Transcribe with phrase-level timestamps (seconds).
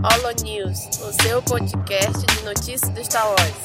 [0.00, 3.62] Holo News, o seu podcast de notícias do Star Wars.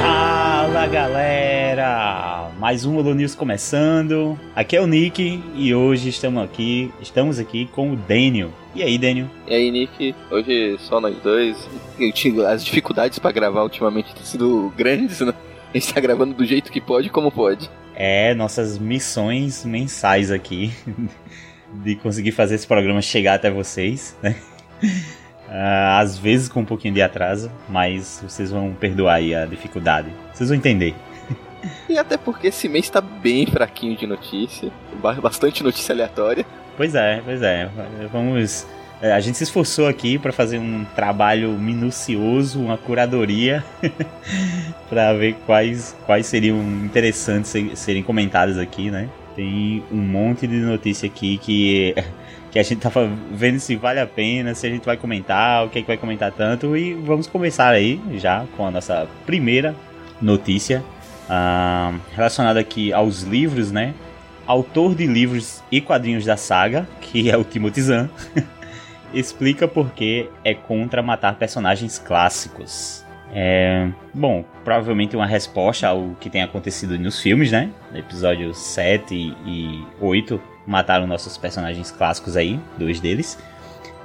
[0.00, 2.50] Fala galera!
[2.58, 4.40] Mais um Holo News começando.
[4.56, 8.50] Aqui é o Nick e hoje estamos aqui, estamos aqui com o Daniel.
[8.74, 9.26] E aí, Daniel?
[9.48, 10.14] E aí, Nick?
[10.30, 11.56] Hoje só nós dois.
[11.98, 15.34] Eu tive as dificuldades pra gravar ultimamente têm sido grandes, né?
[15.74, 17.68] A gente tá gravando do jeito que pode, como pode.
[17.94, 20.72] É, nossas missões mensais aqui
[21.82, 24.36] de conseguir fazer esse programa chegar até vocês, né?
[25.48, 30.08] Ah, às vezes com um pouquinho de atraso, mas vocês vão perdoar aí a dificuldade.
[30.32, 30.94] Vocês vão entender.
[31.88, 34.70] E até porque esse mês tá bem fraquinho de notícia.
[35.02, 36.46] ba- Bastante notícia aleatória.
[36.80, 37.68] Pois é, pois é.
[38.10, 38.66] Vamos.
[39.02, 43.62] é, A gente se esforçou aqui para fazer um trabalho minucioso, uma curadoria,
[44.88, 49.10] para ver quais, quais seriam interessantes se- serem comentadas aqui, né?
[49.36, 51.94] Tem um monte de notícia aqui que,
[52.50, 55.68] que a gente tava vendo se vale a pena, se a gente vai comentar, o
[55.68, 56.74] que é que vai comentar tanto.
[56.74, 59.76] E vamos começar aí já com a nossa primeira
[60.18, 60.82] notícia
[61.28, 63.92] ah, relacionada aqui aos livros, né?
[64.46, 68.08] Autor de livros e quadrinhos da saga, que é o Timothy Zahn,
[69.12, 73.04] explica por que é contra matar personagens clássicos.
[73.32, 77.70] É, bom, provavelmente uma resposta ao que tem acontecido nos filmes, né?
[77.94, 83.38] Episódios 7 e 8 mataram nossos personagens clássicos aí, dois deles.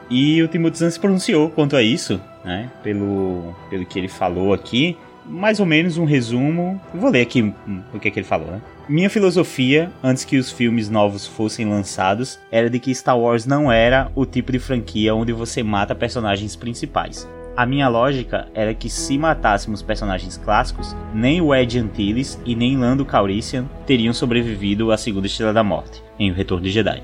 [0.10, 2.70] E o Timothy Zahn se pronunciou quanto a isso, né?
[2.84, 4.96] Pelo, pelo que ele falou aqui.
[5.28, 6.80] Mais ou menos um resumo.
[6.94, 7.54] Eu vou ler aqui
[7.94, 8.62] o que, é que ele falou, né?
[8.88, 13.72] Minha filosofia, antes que os filmes novos fossem lançados, era de que Star Wars não
[13.72, 17.28] era o tipo de franquia onde você mata personagens principais.
[17.58, 22.78] A minha lógica era que se matássemos personagens clássicos, nem o Ed Antilles e nem
[22.78, 27.02] Lando Calrissian teriam sobrevivido à Segunda Estrela da Morte, em O Retorno de Jedi.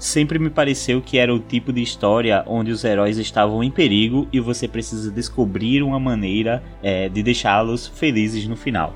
[0.00, 4.26] Sempre me pareceu que era o tipo de história onde os heróis estavam em perigo
[4.32, 8.94] e você precisa descobrir uma maneira é, de deixá-los felizes no final.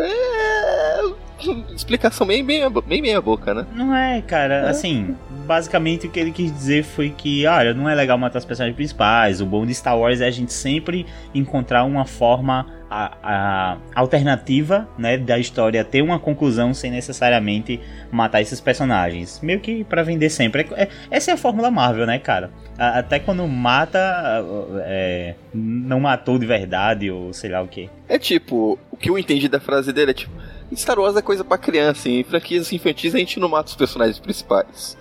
[0.00, 1.26] É...
[1.72, 3.66] Explicação bem, bem, bem meia boca, né?
[3.72, 5.14] Não é, cara, assim,
[5.46, 8.74] basicamente o que ele quis dizer foi que, olha, não é legal matar os personagens
[8.74, 13.76] principais, o bom de Star Wars é a gente sempre encontrar uma forma a, a,
[13.94, 17.80] alternativa, né, da história ter uma conclusão sem necessariamente
[18.10, 19.40] matar esses personagens.
[19.42, 20.68] Meio que pra vender sempre.
[20.76, 22.50] É- é- essa é a fórmula Marvel, né, cara?
[22.78, 23.98] A- até quando mata,
[24.84, 27.90] é, não matou de verdade, ou sei lá o que.
[28.08, 30.32] É tipo, o que eu entendi da frase dele é tipo,
[30.74, 34.18] Star Wars é coisa pra criança, em franquias infantis a gente não mata os personagens
[34.18, 34.96] principais.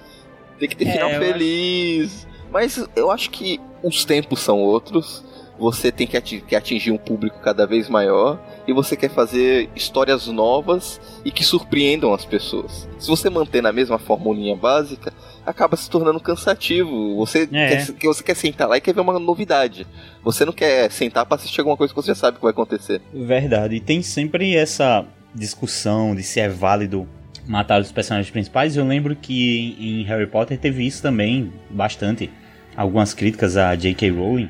[0.59, 2.25] Tem que ter É, final feliz.
[2.51, 5.23] Mas eu acho que os tempos são outros.
[5.57, 9.69] Você tem que ati- que atingir um público cada vez maior e você quer fazer
[9.75, 12.87] histórias novas e que surpreendam as pessoas.
[12.99, 15.13] Se você manter na mesma formulinha básica,
[15.45, 17.15] acaba se tornando cansativo.
[17.17, 17.69] Você, É.
[17.77, 19.87] quer, que você quer sentar lá e quer ver uma novidade.
[20.23, 23.01] Você não quer sentar pra assistir alguma coisa que você já sabe que vai acontecer.
[23.13, 23.75] Verdade.
[23.75, 27.07] E tem sempre essa discussão de se é válido
[27.47, 28.75] matar os personagens principais.
[28.75, 32.29] Eu lembro que em Harry Potter teve isso também bastante.
[32.75, 34.09] Algumas críticas a J.K.
[34.09, 34.49] Rowling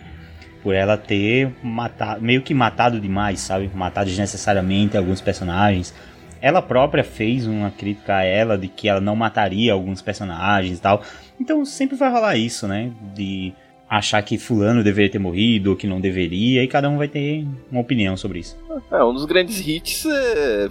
[0.66, 3.70] por ela ter matado, meio que matado demais, sabe?
[3.72, 5.94] Matado desnecessariamente alguns personagens.
[6.42, 10.82] Ela própria fez uma crítica a ela de que ela não mataria alguns personagens e
[10.82, 11.04] tal.
[11.40, 12.92] Então sempre vai rolar isso, né?
[13.14, 13.54] De
[13.88, 17.46] achar que fulano deveria ter morrido ou que não deveria, e cada um vai ter
[17.72, 18.58] uma opinião sobre isso.
[18.92, 20.68] É, um dos grandes hits é,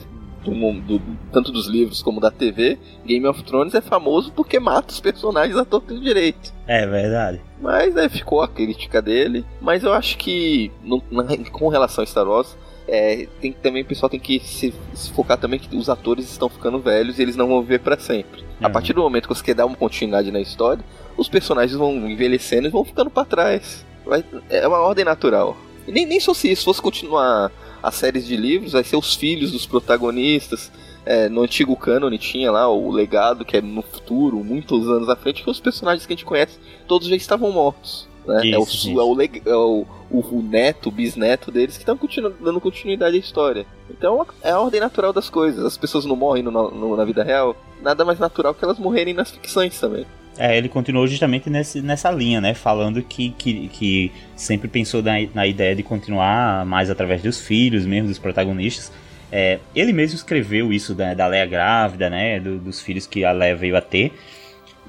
[0.51, 4.93] do, do- tanto dos livros como da TV, Game of Thrones é famoso porque mata
[4.93, 6.53] os personagens a torto e direito.
[6.67, 7.41] É verdade.
[7.61, 9.45] Mas né, ficou a crítica dele.
[9.61, 12.57] Mas eu acho que no- na- com relação a Star Wars,
[12.87, 16.49] é, tem, também o pessoal tem que se, se focar também que os atores estão
[16.49, 18.45] ficando velhos e eles não vão viver pra sempre.
[18.61, 18.73] A Uhum.
[18.73, 20.85] partir do momento que você quer dar uma continuidade na história,
[21.17, 23.85] os personagens vão envelhecendo e vão ficando pra trás.
[24.05, 25.57] Vai- é uma ordem natural.
[25.89, 27.51] E nem, nem só se isso fosse continuar
[27.87, 30.71] as séries de livros, vai ser os filhos dos protagonistas.
[31.07, 35.15] É, no antigo cânone tinha lá o legado, que é no futuro, muitos anos à
[35.17, 36.59] frente, que os personagens que a gente conhece,
[36.89, 38.09] todos já estavam mortos.
[38.27, 38.53] Né?
[38.53, 38.99] é o, Isso, su- isso.
[39.01, 39.21] é o,
[39.53, 43.67] é o, o, o neto, o bisneto deles que estão continu- dando continuidade à história.
[43.91, 45.63] Então é a ordem natural das coisas.
[45.63, 47.55] As pessoas não morrem no- no- na vida real.
[47.83, 50.07] Nada mais natural que elas morrerem nas ficções também.
[50.37, 52.55] É, ele continuou justamente nesse, nessa linha, né?
[52.55, 57.87] Falando que, que, que sempre pensou na, na ideia de continuar mais através dos filhos
[57.87, 58.91] mesmo, dos protagonistas.
[59.31, 62.41] É, ele mesmo escreveu isso da, da Leia grávida, né?
[62.41, 64.13] do- dos filhos que a Leia veio a ter.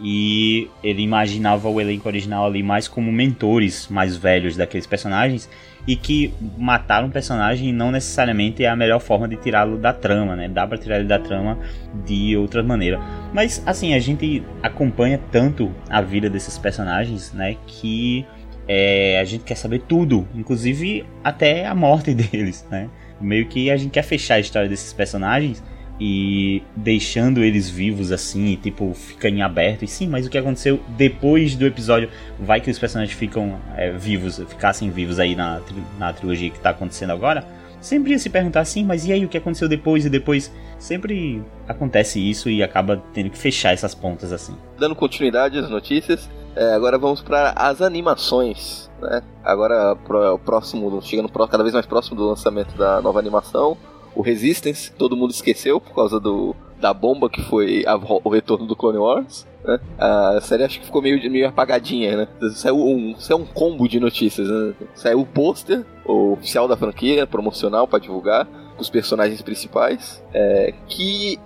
[0.02, 5.50] E ele imaginava o elenco original ali mais como mentores mais velhos daqueles personagens
[5.88, 10.36] e que matar um personagem não necessariamente é a melhor forma de tirá-lo da trama,
[10.36, 10.50] né?
[10.50, 11.60] Dá para tirar ele da trama
[12.06, 13.00] de outra maneira.
[13.34, 18.26] Mas assim, a gente acompanha tanto a vida desses personagens, né, que
[18.68, 22.90] é, a gente quer saber tudo, inclusive até a morte deles, né?
[23.22, 25.64] Meio que a gente quer fechar a história desses personagens
[26.00, 29.84] e deixando eles vivos assim, e, tipo, fica em aberto.
[29.84, 32.10] E sim, mas o que aconteceu depois do episódio?
[32.40, 35.62] Vai que os personagens ficam é, vivos, ficassem vivos aí na,
[35.98, 37.46] na trilogia que tá acontecendo agora?
[37.80, 40.52] Sempre ia se perguntar assim, mas e aí o que aconteceu depois e depois?
[40.80, 44.56] Sempre acontece isso e acaba tendo que fechar essas pontas assim.
[44.80, 48.90] Dando continuidade às notícias, é, agora vamos para as animações.
[49.00, 49.22] Né?
[49.44, 53.78] Agora, pro, próximo, chegando cada vez mais próximo do lançamento da nova animação,
[54.16, 58.66] o Resistance, todo mundo esqueceu por causa do, da bomba que foi a, o retorno
[58.66, 59.46] do Clone Wars.
[59.64, 59.80] Né?
[59.98, 62.28] A série acho que ficou meio, meio apagadinha, né?
[62.54, 64.74] Saiu um, saiu um combo de notícias, né?
[64.94, 71.40] Saiu o pôster oficial da franquia, promocional para divulgar, com os personagens principais, é, que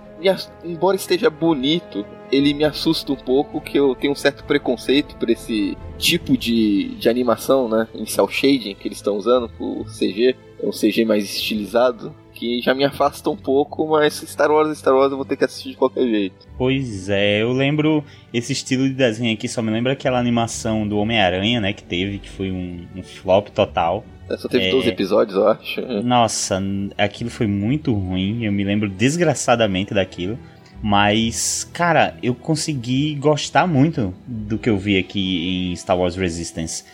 [0.62, 5.30] embora esteja bonito, ele me assusta um pouco que eu tenho um certo preconceito por
[5.30, 10.36] esse tipo de, de animação, né, em cel shading que eles estão usando, o CG,
[10.62, 14.94] é um CG mais estilizado, que já me afasta um pouco, mas Star Wars Star
[14.94, 16.48] Wars eu vou ter que assistir de qualquer jeito.
[16.56, 18.02] Pois é, eu lembro
[18.32, 22.18] esse estilo de desenho aqui, só me lembra aquela animação do Homem-Aranha, né, que teve,
[22.18, 24.02] que foi um, um flop total.
[24.30, 24.70] É, só teve é...
[24.70, 25.82] 12 episódios, eu acho.
[26.02, 26.62] Nossa,
[26.96, 30.38] aquilo foi muito ruim, eu me lembro desgraçadamente daquilo.
[30.82, 36.84] Mas, cara, eu consegui gostar muito do que eu vi aqui em Star Wars Resistance.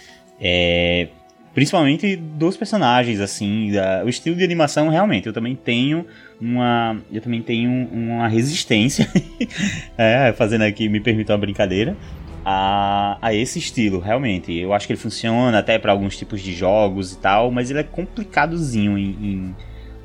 [0.40, 1.06] É,
[1.56, 5.26] principalmente dos personagens, assim, da, o estilo de animação realmente.
[5.26, 6.04] Eu também tenho
[6.38, 9.10] uma, eu também tenho uma resistência,
[9.96, 11.96] é, fazendo aqui, me permita uma brincadeira,
[12.44, 14.52] a, a esse estilo, realmente.
[14.54, 17.78] Eu acho que ele funciona até para alguns tipos de jogos e tal, mas ele
[17.80, 19.56] é complicadozinho em, em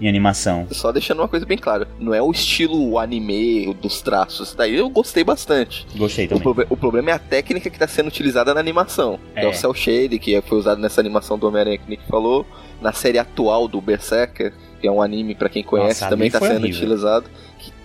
[0.02, 0.68] em animação.
[0.72, 4.90] Só deixando uma coisa bem clara, não é o estilo anime dos traços, daí eu
[4.90, 5.86] gostei bastante.
[5.96, 6.44] Gostei também.
[6.46, 9.20] O, o problema é a técnica que está sendo utilizada na animação.
[9.36, 9.46] É.
[9.46, 12.46] é o cel shade que foi usado nessa animação do Homem-Aranha que Nick falou,
[12.82, 16.40] na série atual do Berserker, que é um anime para quem conhece, Nossa, também está
[16.40, 16.78] sendo horrível.
[16.78, 17.30] utilizado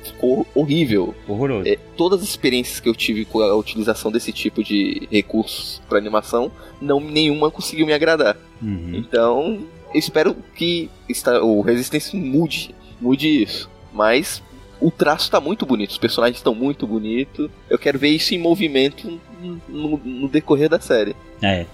[0.06, 1.14] ficou horrível.
[1.28, 1.68] Horroroso.
[1.68, 5.98] É, todas as experiências que eu tive com a utilização desse tipo de recursos para
[5.98, 8.36] animação, não nenhuma conseguiu me agradar.
[8.62, 8.92] Uhum.
[8.94, 9.60] Então,
[9.94, 10.91] espero que
[11.43, 13.71] o Resistance mude, mude isso.
[13.93, 14.43] Mas
[14.81, 17.50] o traço tá muito bonito, os personagens estão muito bonitos.
[17.69, 19.21] Eu quero ver isso em movimento
[19.69, 21.17] no, no, decorrer da série.
[21.43, 21.67] É,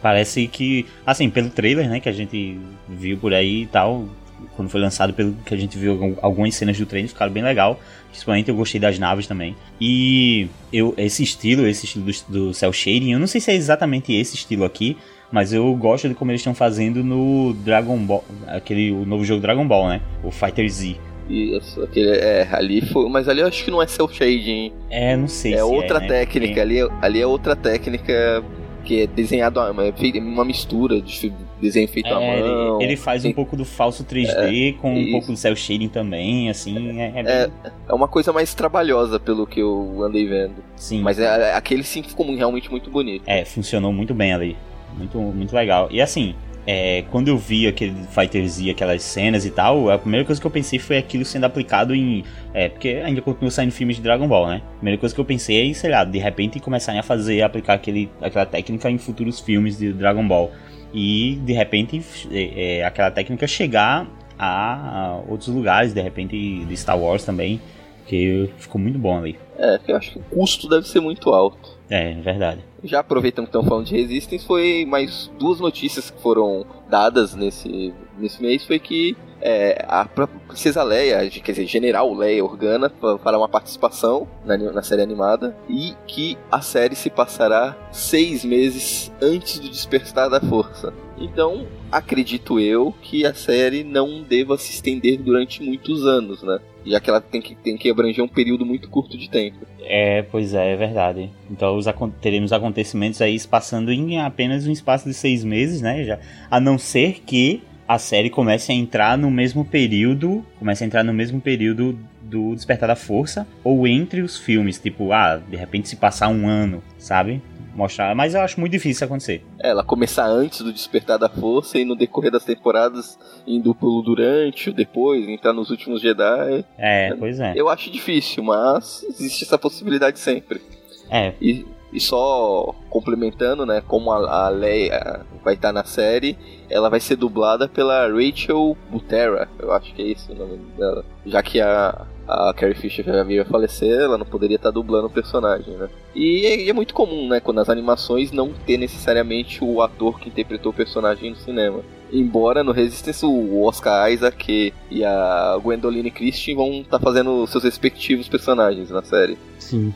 [0.00, 4.08] parece que, assim, pelo trailer, né, que a gente viu por aí e tal,
[4.56, 7.80] quando foi lançado, pelo que a gente viu algumas cenas do trailer, ficaram bem legal.
[8.08, 9.56] Principalmente eu gostei das naves também.
[9.80, 13.54] E eu, esse estilo, esse estilo do, do cel shading, eu não sei se é
[13.54, 14.96] exatamente esse estilo aqui,
[15.30, 19.40] mas eu gosto de como eles estão fazendo no Dragon Ball, aquele o novo jogo
[19.40, 20.00] Dragon Ball, né?
[20.22, 20.96] O Fighter Z.
[21.28, 23.08] Isso, aquele, é, ali foi.
[23.10, 24.72] Mas ali eu acho que não é cel shading.
[24.88, 26.08] É, não sei é se outra é, né?
[26.08, 28.42] técnica, ali, ali é outra técnica
[28.88, 29.70] que é desenhado, é
[30.18, 32.78] uma mistura de desenho feito é, à mão.
[32.80, 35.10] Ele, ele faz um pouco do falso 3D é, com um isso.
[35.10, 37.26] pouco do cel shading também, assim, é, é, bem...
[37.26, 37.50] é,
[37.86, 40.64] é uma coisa mais trabalhosa pelo que eu andei vendo.
[40.74, 41.02] Sim.
[41.02, 43.24] Mas é, aquele sim ficou realmente muito bonito.
[43.26, 44.56] É, funcionou muito bem ali.
[44.96, 45.88] Muito, muito legal.
[45.90, 46.34] E assim,
[46.70, 50.46] é, quando eu vi aquele Fighter Z, aquelas cenas e tal, a primeira coisa que
[50.46, 52.22] eu pensei foi aquilo sendo aplicado em.
[52.52, 54.62] É, porque ainda continua saindo filmes de Dragon Ball, né?
[54.74, 57.72] A primeira coisa que eu pensei é, sei lá, de repente começarem a fazer, aplicar
[57.72, 60.50] aquele, aquela técnica em futuros filmes de Dragon Ball.
[60.92, 64.06] E de repente é, é, aquela técnica chegar
[64.38, 67.58] a, a outros lugares, de repente de Star Wars também,
[68.06, 69.38] que ficou muito bom ali.
[69.56, 71.77] É, eu acho que o custo deve ser muito alto.
[71.90, 72.62] É, verdade.
[72.84, 77.94] Já aproveitando que estão falando de Resistance, foi mais duas notícias que foram dadas nesse,
[78.18, 82.90] nesse mês, foi que é, a Princesa Leia, quer dizer, General Leia Organa,
[83.22, 89.12] fará uma participação na, na série animada e que a série se passará seis meses
[89.22, 90.92] antes do despertar da força.
[91.16, 96.58] Então, acredito eu que a série não deva se estender durante muitos anos, né?
[96.88, 99.58] Já que ela tem que, tem que abranger um período muito curto de tempo.
[99.80, 101.30] É, pois é, é verdade.
[101.50, 101.86] Então os,
[102.20, 106.04] teremos acontecimentos aí passando em apenas um espaço de seis meses, né?
[106.04, 106.18] Já,
[106.50, 111.02] a não ser que a série comece a entrar no mesmo período, comece a entrar
[111.02, 115.88] no mesmo período do Despertar da Força, ou entre os filmes, tipo, ah, de repente
[115.88, 117.40] se passar um ano, sabe?
[117.78, 119.40] Mostrar, mas eu acho muito difícil acontecer.
[119.62, 123.16] É, ela começar antes do Despertar da Força e no decorrer das temporadas
[123.46, 126.64] indo pelo durante, depois, entrar nos últimos Jedi.
[126.76, 127.52] É, pois é.
[127.54, 130.60] Eu acho difícil, mas existe essa possibilidade sempre.
[131.08, 131.34] É.
[131.40, 136.36] E, e só complementando, né, como a, a Leia vai estar na série,
[136.68, 141.04] ela vai ser dublada pela Rachel Butera, eu acho que é esse o nome dela.
[141.24, 145.06] Já que a, a Carrie Fisher já veio a falecer, ela não poderia estar dublando
[145.06, 145.88] o personagem, né?
[146.14, 150.28] E é, é muito comum, né, quando as animações não ter necessariamente o ator que
[150.28, 151.80] interpretou o personagem no cinema.
[152.12, 158.28] Embora no Resistance o Oscar Isaac e a Gwendoline Christie vão estar fazendo seus respectivos
[158.28, 159.38] personagens na série.
[159.58, 159.94] Sim.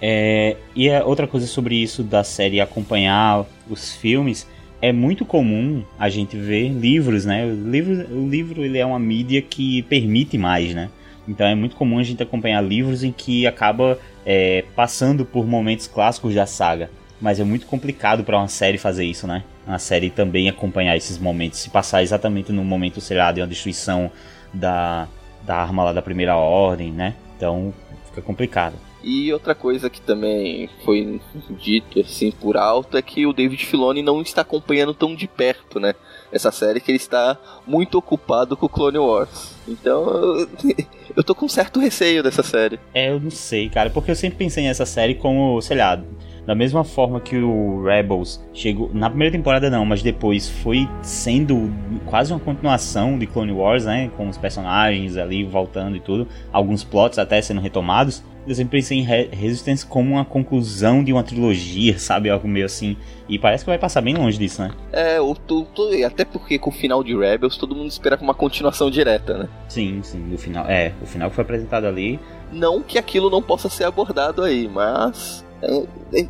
[0.00, 4.46] É, e é outra coisa sobre isso da série acompanhar os filmes,
[4.80, 7.44] é muito comum a gente ver livros, né?
[7.44, 10.88] O livro, o livro ele é uma mídia que permite mais, né?
[11.26, 15.86] Então é muito comum a gente acompanhar livros em que acaba é, passando por momentos
[15.86, 16.90] clássicos da saga.
[17.20, 19.42] Mas é muito complicado para uma série fazer isso, né?
[19.66, 23.46] Uma série também acompanhar esses momentos, se passar exatamente no momento, sei lá, de uma
[23.46, 24.10] destruição
[24.54, 25.08] da,
[25.44, 27.14] da arma lá da primeira ordem, né?
[27.36, 27.74] Então
[28.06, 28.76] fica complicado.
[29.02, 34.02] E outra coisa que também foi dito assim por alto é que o David Filoni
[34.02, 35.94] não está acompanhando tão de perto, né?
[36.32, 39.54] Essa série que ele está muito ocupado com Clone Wars.
[39.68, 40.46] Então
[41.16, 42.78] eu, tô com certo receio dessa série.
[42.92, 46.02] É, eu não sei, cara, porque eu sempre pensei nessa série como, sei lá,
[46.48, 48.90] da mesma forma que o Rebels chegou.
[48.92, 51.70] Na primeira temporada não, mas depois foi sendo
[52.06, 54.10] quase uma continuação de Clone Wars, né?
[54.16, 56.26] Com os personagens ali voltando e tudo.
[56.50, 58.24] Alguns plots até sendo retomados.
[58.48, 62.30] Eu sempre pensei em Re Resistance como uma conclusão de uma trilogia, sabe?
[62.30, 62.96] Algo meio assim.
[63.28, 64.70] E parece que vai passar bem longe disso, né?
[64.90, 68.32] É, o, tu, tu, até porque com o final de Rebels todo mundo esperava uma
[68.32, 69.48] continuação direta, né?
[69.68, 70.32] Sim, sim.
[70.32, 72.18] O final, é, o final que foi apresentado ali.
[72.50, 75.44] Não que aquilo não possa ser abordado aí, mas.
[75.60, 76.28] É, é,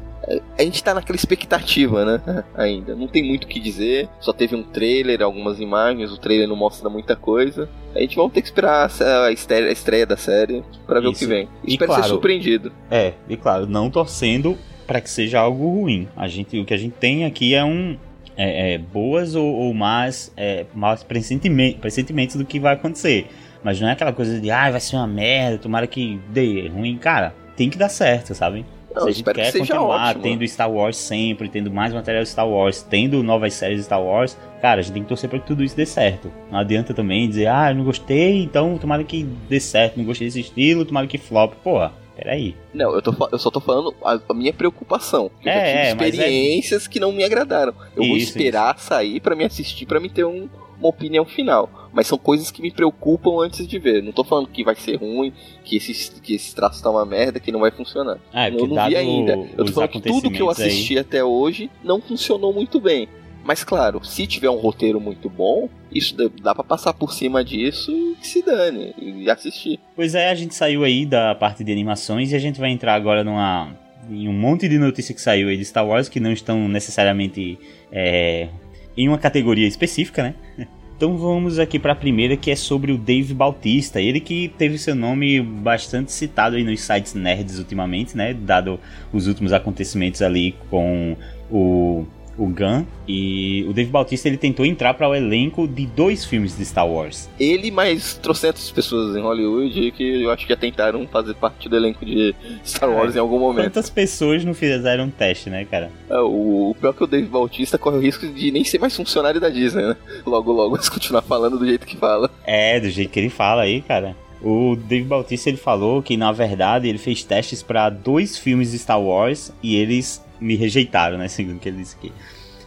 [0.59, 2.45] a gente tá naquela expectativa, né?
[2.55, 2.95] Ainda.
[2.95, 4.09] Não tem muito o que dizer.
[4.21, 6.13] Só teve um trailer, algumas imagens.
[6.13, 7.69] O trailer não mostra muita coisa.
[7.95, 11.17] A gente vai ter que esperar a estreia, a estreia da série para ver Isso.
[11.17, 11.49] o que vem.
[11.65, 12.73] E Espero claro, ser surpreendido.
[12.91, 14.57] É, e claro, não torcendo
[14.87, 16.09] para que seja algo ruim.
[16.17, 17.97] A gente, o que a gente tem aqui é um.
[18.37, 20.65] É, é, boas ou, ou más, é,
[21.09, 23.27] pressentimentos, pressentimentos do que vai acontecer.
[23.65, 26.97] Mas não é aquela coisa de, ah, vai ser uma merda, tomara que dê ruim.
[26.97, 28.65] Cara, tem que dar certo, sabe?
[28.95, 30.23] Não, Se a gente quer que continuar ótimo.
[30.23, 34.03] tendo Star Wars sempre, tendo mais material de Star Wars, tendo novas séries de Star
[34.03, 36.33] Wars, cara, a gente tem que torcer para que tudo isso dê certo.
[36.51, 40.27] Não adianta também dizer, ah, eu não gostei, então tomara que dê certo, não gostei
[40.27, 41.55] desse estilo, tomara que flop.
[41.63, 42.57] Porra, peraí.
[42.75, 45.31] Não, eu, tô, eu só tô falando a, a minha preocupação.
[45.45, 46.89] Eu é, já tive é, experiências é...
[46.89, 47.75] que não me agradaram.
[47.95, 48.87] Eu isso, vou esperar isso.
[48.87, 51.88] sair para me assistir, para me ter um, uma opinião final.
[51.99, 54.05] Mas são coisas que me preocupam antes de ver.
[54.05, 55.33] Não tô falando que vai ser ruim,
[55.65, 58.19] que esse, que esse traço tá uma merda, que não vai funcionar.
[58.33, 59.33] Ah, é, eu não vi ainda.
[59.57, 61.01] Eu tô falando que tudo que eu assisti aí...
[61.01, 63.09] até hoje não funcionou muito bem.
[63.43, 67.91] Mas claro, se tiver um roteiro muito bom, isso dá para passar por cima disso
[67.91, 69.81] e que se dane e assistir.
[69.97, 72.95] Pois é, a gente saiu aí da parte de animações e a gente vai entrar
[72.95, 73.77] agora numa
[74.09, 77.59] em um monte de notícias que saiu aí de Star Wars que não estão necessariamente
[77.91, 78.51] é,
[78.97, 80.35] em uma categoria específica, né?
[80.99, 84.77] Então vamos aqui para a primeira que é sobre o Dave Bautista, ele que teve
[84.77, 88.81] seu nome bastante citado aí nos sites nerds ultimamente, né, dado
[89.13, 91.17] os últimos acontecimentos ali com
[91.49, 92.05] o
[92.39, 96.57] o Gunn, e o Dave Bautista ele tentou entrar para o elenco de dois filmes
[96.57, 97.29] de Star Wars.
[97.39, 101.77] Ele mais trocentas pessoas em Hollywood que eu acho que já tentaram fazer parte do
[101.77, 103.65] elenco de Star Wars é, em algum momento.
[103.65, 105.91] Quantas pessoas não fizeram um teste, né, cara?
[106.09, 108.95] É, o, o pior que o Dave Bautista corre o risco de nem ser mais
[108.95, 109.97] funcionário da Disney, né?
[110.25, 112.31] Logo, logo, mas continuar falando do jeito que fala.
[112.47, 114.17] É, do jeito que ele fala aí, cara.
[114.41, 118.79] O Dave Bautista ele falou que na verdade ele fez testes para dois filmes de
[118.79, 121.27] Star Wars e eles me rejeitaram, né?
[121.29, 122.13] Segundo que ele disse aqui.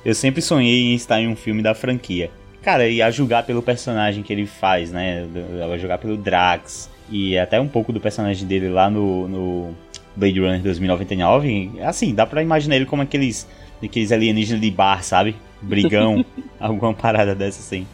[0.03, 2.31] Eu sempre sonhei em estar em um filme da franquia.
[2.61, 5.27] Cara, e a julgar pelo personagem que ele faz, né?
[5.71, 6.89] A julgar pelo Drax.
[7.09, 9.75] E até um pouco do personagem dele lá no, no
[10.15, 11.71] Blade Runner 2099.
[11.83, 13.47] Assim, dá pra imaginar ele como aqueles,
[13.83, 15.35] aqueles alienígenas de bar, sabe?
[15.61, 16.25] Brigão,
[16.59, 17.85] alguma parada dessa assim.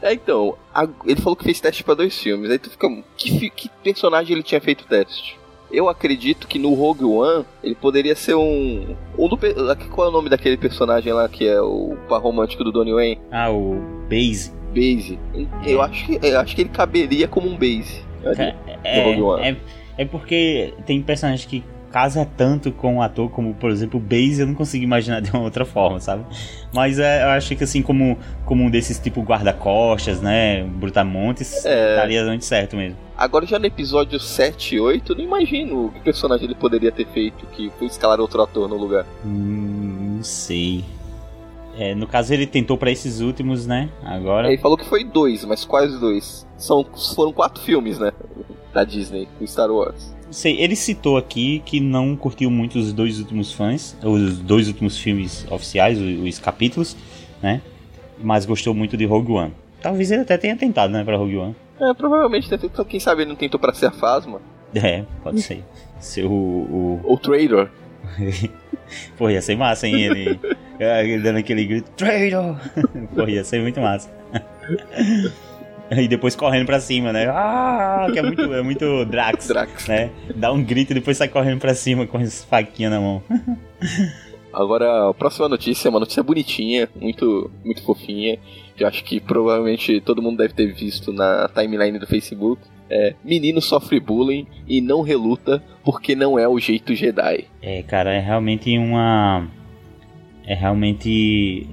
[0.00, 2.50] É, então, a, ele falou que fez teste para dois filmes.
[2.50, 2.88] Aí tu fica.
[3.16, 5.38] Que, que personagem ele tinha feito teste?
[5.72, 8.94] Eu acredito que no Rogue One ele poderia ser um.
[9.18, 9.38] um do,
[9.90, 13.20] qual é o nome daquele personagem lá que é o par romântico do Donnie Wayne?
[13.30, 14.52] Ah, o Base.
[14.68, 15.18] Base.
[15.64, 18.02] Eu acho que, eu acho que ele caberia como um Base.
[18.24, 19.56] É, é, é,
[19.98, 24.40] é porque tem personagens que casa tanto com o ator como, por exemplo, o Base,
[24.40, 26.24] eu não consigo imaginar de uma outra forma, sabe?
[26.72, 30.64] Mas é, eu acho que assim, como, como um desses tipo guarda-costas, né?
[30.64, 31.96] Brutamontes, é...
[31.96, 32.96] daria muito certo mesmo.
[33.16, 37.06] Agora já no episódio 7 e 8, eu não imagino que personagem ele poderia ter
[37.06, 39.06] feito que foi escalar outro ator no lugar.
[39.24, 40.84] Hum, não sei.
[41.76, 43.90] É, no caso ele tentou para esses últimos, né?
[44.02, 44.48] Agora.
[44.48, 46.46] Ele falou que foi dois, mas quais dois?
[46.56, 46.84] São,
[47.14, 48.12] foram quatro filmes, né?
[48.72, 50.14] Da Disney com Star Wars.
[50.32, 54.98] Sei, ele citou aqui que não curtiu muito os dois últimos fãs, os dois últimos
[54.98, 56.96] filmes oficiais, os, os capítulos,
[57.42, 57.60] né?
[58.18, 59.52] Mas gostou muito de Rogue One.
[59.80, 61.56] Talvez ele até tenha tentado, né, pra Rogue One.
[61.80, 64.40] É, provavelmente tentou, quem sabe ele não tentou pra ser a Fasma.
[64.74, 65.62] É, pode ser.
[66.00, 66.30] Ser o.
[66.30, 67.70] O, o Trader.
[69.16, 70.02] Pô, ia ser massa, hein?
[70.02, 70.40] Ele,
[70.80, 72.56] ele dando aquele grito, Trader!
[73.14, 74.10] Pô, ia ser muito massa.
[76.02, 77.26] E depois correndo pra cima, né?
[77.28, 79.48] Ah, que é muito, é muito Drax.
[79.48, 79.88] Drax.
[79.88, 80.10] Né?
[80.34, 83.22] Dá um grito e depois sai correndo pra cima com as faquinhas na mão.
[84.52, 88.38] Agora, a próxima notícia é uma notícia bonitinha, muito, muito fofinha.
[88.76, 92.62] Que eu acho que provavelmente todo mundo deve ter visto na timeline do Facebook.
[92.90, 97.46] É, menino sofre bullying e não reluta porque não é o jeito Jedi.
[97.62, 99.48] É, cara, é realmente uma.
[100.44, 101.66] É realmente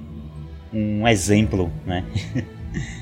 [0.72, 2.04] um exemplo, né?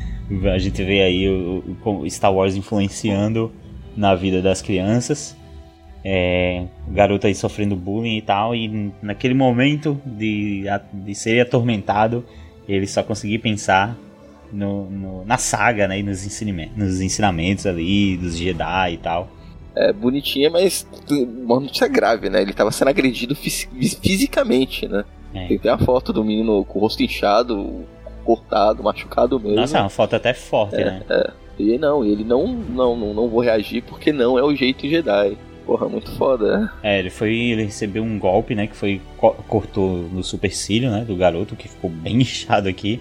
[0.53, 3.51] A gente vê aí o, o Star Wars influenciando
[3.97, 5.37] na vida das crianças.
[6.05, 12.25] É, o garoto aí sofrendo bullying e tal, e naquele momento de, de ser atormentado,
[12.69, 13.97] ele só conseguia pensar
[14.53, 19.29] no, no, na saga, né, e nos ensinamentos, nos ensinamentos ali dos Jedi e tal.
[19.75, 22.43] É bonitinha, mas uma notícia grave, né?
[22.43, 25.05] Ele estava sendo agredido fisicamente, né?
[25.33, 25.47] É.
[25.47, 27.85] Tem até a foto do menino com o rosto inchado,
[28.29, 29.57] cortado, machucado mesmo.
[29.57, 31.03] Nossa, é uma foto até forte, é, né?
[31.09, 31.31] É.
[31.59, 35.39] E não, ele não, não, não, não vou reagir porque não é o jeito Jedi.
[35.65, 36.59] Porra, muito foda.
[36.59, 36.71] Né?
[36.83, 37.35] É, ele foi.
[37.35, 38.67] Ele recebeu um golpe, né?
[38.67, 39.01] Que foi.
[39.17, 41.05] cortou no supercílio, né?
[41.07, 43.01] Do garoto, que ficou bem inchado aqui.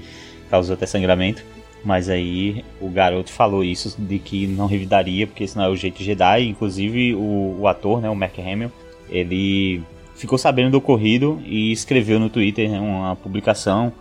[0.50, 1.44] Causou até sangramento.
[1.84, 5.76] Mas aí o garoto falou isso de que não revidaria, porque esse não é o
[5.76, 6.48] jeito Jedi.
[6.48, 8.10] Inclusive o, o ator, né?
[8.10, 8.72] O Mark Hamill,
[9.10, 9.82] ele
[10.16, 13.94] ficou sabendo do ocorrido e escreveu no Twitter né, uma publicação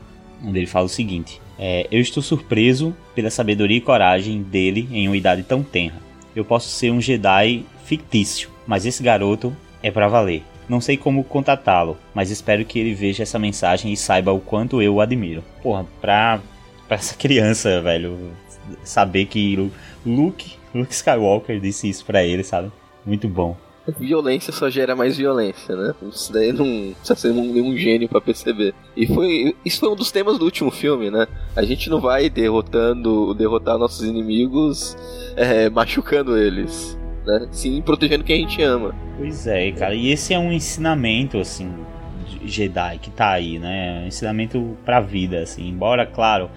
[0.44, 5.08] onde ele fala o seguinte: é, Eu estou surpreso pela sabedoria e coragem dele em
[5.08, 6.00] uma idade tão tenra.
[6.34, 10.42] Eu posso ser um Jedi fictício, mas esse garoto é para valer.
[10.68, 14.82] Não sei como contatá-lo, mas espero que ele veja essa mensagem e saiba o quanto
[14.82, 15.42] eu o admiro.
[15.62, 16.40] Porra, pra,
[16.88, 18.32] pra essa criança, velho,
[18.82, 19.70] saber que
[20.04, 22.70] Luke, Luke Skywalker disse isso pra ele, sabe?
[23.04, 23.56] Muito bom.
[23.98, 25.94] Violência só gera mais violência, né?
[26.10, 28.74] Isso daí não precisa ser nenhum gênio para perceber.
[28.96, 31.26] E foi isso foi um dos temas do último filme, né?
[31.54, 34.96] A gente não vai derrotando, derrotar nossos inimigos
[35.36, 37.46] é, machucando eles, né?
[37.52, 38.94] Sim, protegendo quem a gente ama.
[39.16, 39.94] Pois é, cara.
[39.94, 41.72] E esse é um ensinamento, assim,
[42.44, 44.02] Jedi que tá aí, né?
[44.02, 45.68] Um ensinamento pra vida, assim.
[45.68, 46.50] Embora, claro,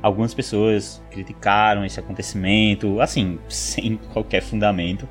[0.00, 5.08] algumas pessoas criticaram esse acontecimento, assim, sem qualquer fundamento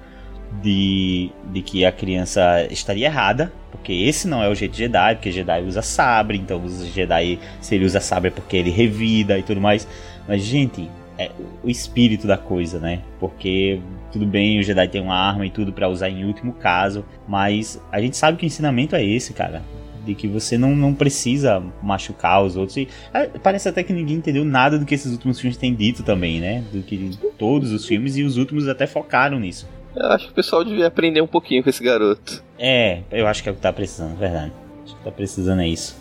[0.61, 5.31] de, de que a criança estaria errada, porque esse não é o jeito Jedi, porque
[5.31, 9.43] Jedi usa sabre, então os Jedi, se ele usa sabre é porque ele revida e
[9.43, 9.87] tudo mais.
[10.27, 11.31] Mas, gente, é
[11.63, 13.01] o espírito da coisa, né?
[13.19, 13.79] Porque
[14.11, 17.81] tudo bem, o Jedi tem uma arma e tudo para usar em último caso, mas
[17.91, 19.61] a gente sabe que o ensinamento é esse, cara.
[20.05, 22.77] De que você não, não precisa machucar os outros.
[22.77, 26.03] E é, parece até que ninguém entendeu nada do que esses últimos filmes têm dito
[26.03, 26.63] também, né?
[26.71, 29.67] Do que todos os filmes e os últimos até focaram nisso.
[29.95, 32.43] Eu acho que o pessoal devia aprender um pouquinho com esse garoto.
[32.60, 34.51] É, eu acho que é o que tá precisando, verdade.
[34.84, 35.95] Acho que tá precisando é isso.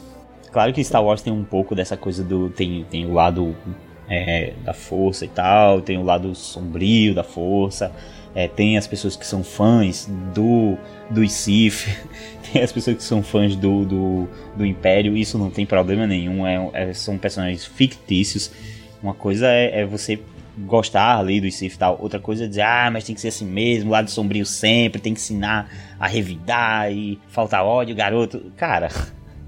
[0.52, 2.50] Claro que Star Wars tem um pouco dessa coisa do.
[2.50, 3.56] Tem, tem o lado
[4.08, 7.92] é, da força e tal, tem o lado sombrio da força.
[8.34, 10.76] É, tem as pessoas que são fãs do,
[11.08, 11.86] do Sith,
[12.52, 16.44] tem as pessoas que são fãs do, do, do Império, isso não tem problema nenhum,
[16.44, 18.50] é, é são personagens fictícios.
[19.00, 20.18] Uma coisa é, é você
[20.58, 21.98] gostar ali do Sif e tal.
[22.00, 25.14] Outra coisa é dizer, ah, mas tem que ser assim mesmo, lado sombrio sempre, tem
[25.14, 28.52] que ensinar a revidar e faltar ódio, garoto.
[28.56, 28.88] Cara,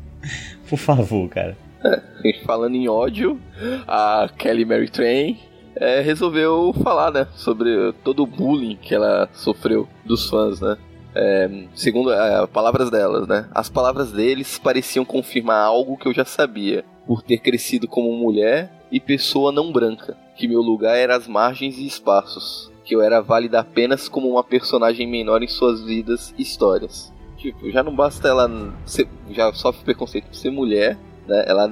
[0.68, 1.56] por favor, cara.
[1.84, 3.40] É, falando em ódio,
[3.86, 5.38] a Kelly Mary Train
[5.76, 10.76] é, resolveu falar, né, sobre todo o bullying que ela sofreu dos fãs, né.
[11.14, 13.48] É, segundo é, palavras delas, né?
[13.54, 18.70] As palavras deles pareciam confirmar algo que eu já sabia, por ter crescido como mulher
[18.92, 23.20] e pessoa não branca que meu lugar era as margens e espaços, que eu era
[23.20, 27.12] válida apenas como uma personagem menor em suas vidas e histórias.
[27.37, 28.49] Tipo, já não basta ela
[28.85, 31.44] ser, já sofre preconceito por ser mulher, né?
[31.46, 31.68] Ela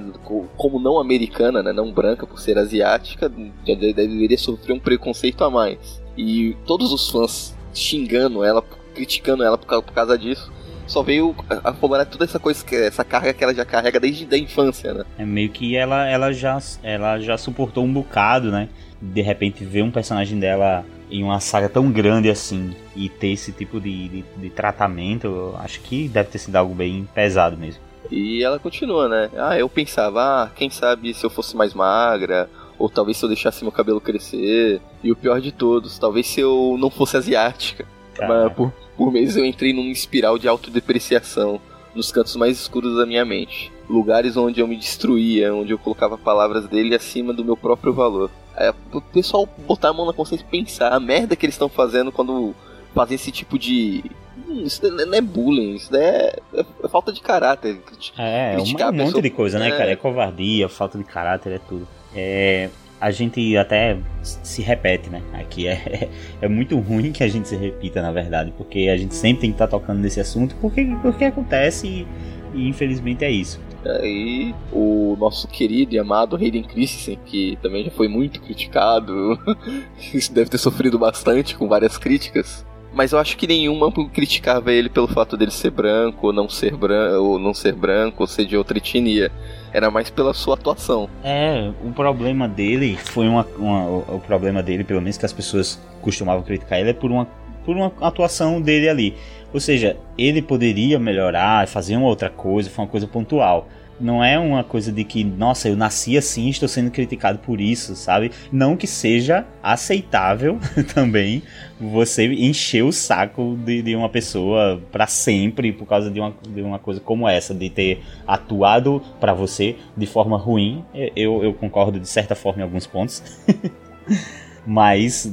[0.57, 3.31] como não americana, né, não branca por ser asiática,
[3.65, 6.01] já deveria sofrer um preconceito a mais.
[6.17, 8.61] E todos os fãs xingando ela,
[8.93, 10.51] criticando ela por causa disso
[10.87, 14.93] só veio afogando toda essa coisa, essa carga que ela já carrega desde a infância,
[14.93, 15.03] né?
[15.17, 18.69] É meio que ela, ela, já, ela já suportou um bocado, né?
[19.01, 23.51] De repente ver um personagem dela em uma saga tão grande assim e ter esse
[23.51, 27.81] tipo de, de, de tratamento, acho que deve ter sido algo bem pesado mesmo.
[28.11, 29.29] E ela continua, né?
[29.37, 33.29] Ah, eu pensava, ah, quem sabe se eu fosse mais magra, ou talvez se eu
[33.29, 37.85] deixasse meu cabelo crescer, e o pior de todos, talvez se eu não fosse asiática.
[38.19, 41.59] Mas, por, Por meses eu entrei numa espiral de autodepreciação
[41.93, 43.71] nos cantos mais escuros da minha mente.
[43.89, 48.29] Lugares onde eu me destruía, onde eu colocava palavras dele acima do meu próprio valor.
[48.57, 51.69] É, o pessoal botar a mão na consciência e pensar a merda que eles estão
[51.69, 52.55] fazendo quando
[52.93, 54.03] fazem esse tipo de.
[54.47, 57.77] Hum, isso não é bullying, isso é, é, é falta de caráter.
[58.17, 59.71] É, é um, monte de coisa, né, é.
[59.71, 59.91] cara?
[59.91, 61.87] É covardia, falta de caráter, é tudo.
[62.15, 65.21] É, a gente até se repete, né?
[65.33, 66.09] Aqui é,
[66.41, 69.49] é muito ruim que a gente se repita, na verdade, porque a gente sempre tem
[69.51, 72.07] que estar tá tocando nesse assunto, porque, porque acontece e,
[72.53, 73.59] e infelizmente é isso.
[73.85, 79.37] Aí o nosso querido e amado Hayden Christensen, que também já foi muito criticado,
[80.31, 82.65] deve ter sofrido bastante com várias críticas.
[82.95, 86.75] Mas eu acho que nenhuma criticava ele pelo fato dele ser branco, ou não ser
[86.77, 89.29] branco, ou não ser branco, ou ser de outra etnia.
[89.75, 91.09] Era mais pela sua atuação.
[91.21, 95.77] É, o problema dele foi uma, uma o problema dele, pelo menos que as pessoas
[96.01, 97.27] costumavam criticar ele, é por uma
[97.65, 99.17] por uma atuação dele ali.
[99.53, 103.67] Ou seja, ele poderia melhorar, fazer uma outra coisa, foi uma coisa pontual.
[103.99, 107.95] Não é uma coisa de que, nossa, eu nasci assim, estou sendo criticado por isso,
[107.95, 108.31] sabe?
[108.51, 110.59] Não que seja aceitável
[110.93, 111.41] também
[111.79, 116.61] você encher o saco de, de uma pessoa para sempre por causa de uma, de
[116.61, 120.83] uma coisa como essa, de ter atuado para você de forma ruim.
[121.15, 123.23] Eu, eu concordo de certa forma em alguns pontos.
[124.67, 125.31] Mas,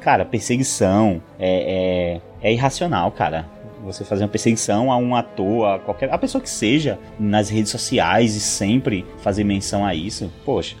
[0.00, 3.46] cara, perseguição é, é, é irracional, cara
[3.84, 6.12] você fazer uma perseguição a um ator, a qualquer.
[6.12, 10.76] a pessoa que seja, nas redes sociais e sempre fazer menção a isso, poxa.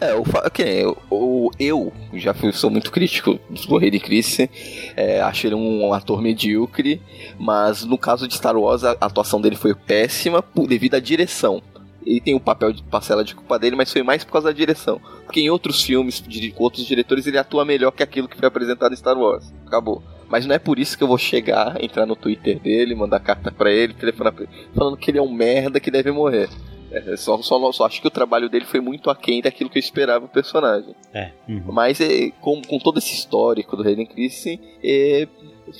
[0.00, 4.48] É, o, okay, o, eu já fui, sou muito crítico do Hayden Christensen,
[4.96, 7.02] é, acho ele um ator medíocre,
[7.38, 11.62] mas no caso de Star Wars a atuação dele foi péssima devido à direção.
[12.04, 14.54] Ele tem o papel de parcela de culpa dele, mas foi mais por causa da
[14.54, 14.98] direção.
[15.26, 18.92] Porque em outros filmes, de outros diretores, ele atua melhor que aquilo que foi apresentado
[18.92, 19.52] em Star Wars.
[19.66, 20.02] Acabou.
[20.28, 23.50] Mas não é por isso que eu vou chegar, entrar no Twitter dele, mandar carta
[23.50, 26.48] para ele, telefonar pra ele, falando que ele é um merda que deve morrer.
[26.90, 29.80] É, só, só, só acho que o trabalho dele foi muito aquém daquilo que eu
[29.80, 30.94] esperava do personagem.
[31.12, 31.32] É.
[31.48, 31.64] Uhum.
[31.66, 35.28] Mas é, com, com todo esse histórico do Hayden Christensen, é,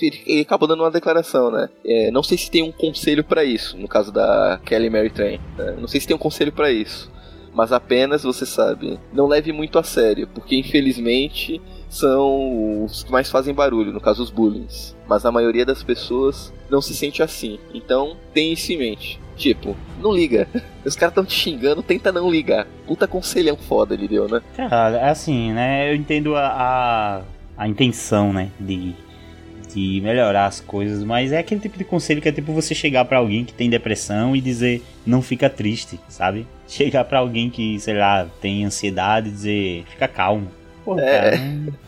[0.01, 1.69] ele, ele acabou dando uma declaração, né?
[1.85, 5.41] É, não sei se tem um conselho para isso, no caso da Kelly Mary Train.
[5.57, 5.77] Né?
[5.79, 7.11] Não sei se tem um conselho para isso.
[7.55, 13.31] Mas apenas, você sabe, não leve muito a sério, porque infelizmente são os que mais
[13.31, 14.97] fazem barulho, no caso os bullies.
[15.09, 17.59] Mas a maioria das pessoas não se sente assim.
[17.73, 19.21] Então, tenha isso em mente.
[19.37, 20.49] Tipo, não liga.
[20.85, 22.67] Os caras estão te xingando, tenta não ligar.
[22.87, 24.43] Puta conselhão foda ele deu, né?
[24.57, 25.91] Cara, é assim, né?
[25.91, 27.23] Eu entendo a, a,
[27.57, 28.51] a intenção, né?
[28.59, 28.97] De,
[29.73, 33.05] de melhorar as coisas, mas é aquele tipo de conselho que é tipo você chegar
[33.05, 36.45] para alguém que tem depressão e dizer não fica triste, sabe?
[36.67, 40.51] Chegar para alguém que, sei lá, tem ansiedade e dizer fica calmo.
[40.89, 41.21] Pô, é.
[41.21, 41.41] cara,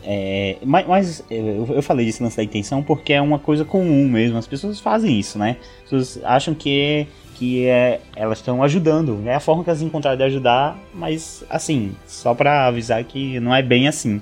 [0.03, 4.07] é, mas, mas eu, eu, falei disso lance da intenção porque é uma coisa comum
[4.07, 4.37] mesmo.
[4.37, 5.57] As pessoas fazem isso, né?
[5.77, 9.23] As pessoas acham que, que é, elas estão ajudando.
[9.25, 13.55] É a forma que elas encontraram de ajudar, mas assim, só pra avisar que não
[13.55, 14.21] é bem assim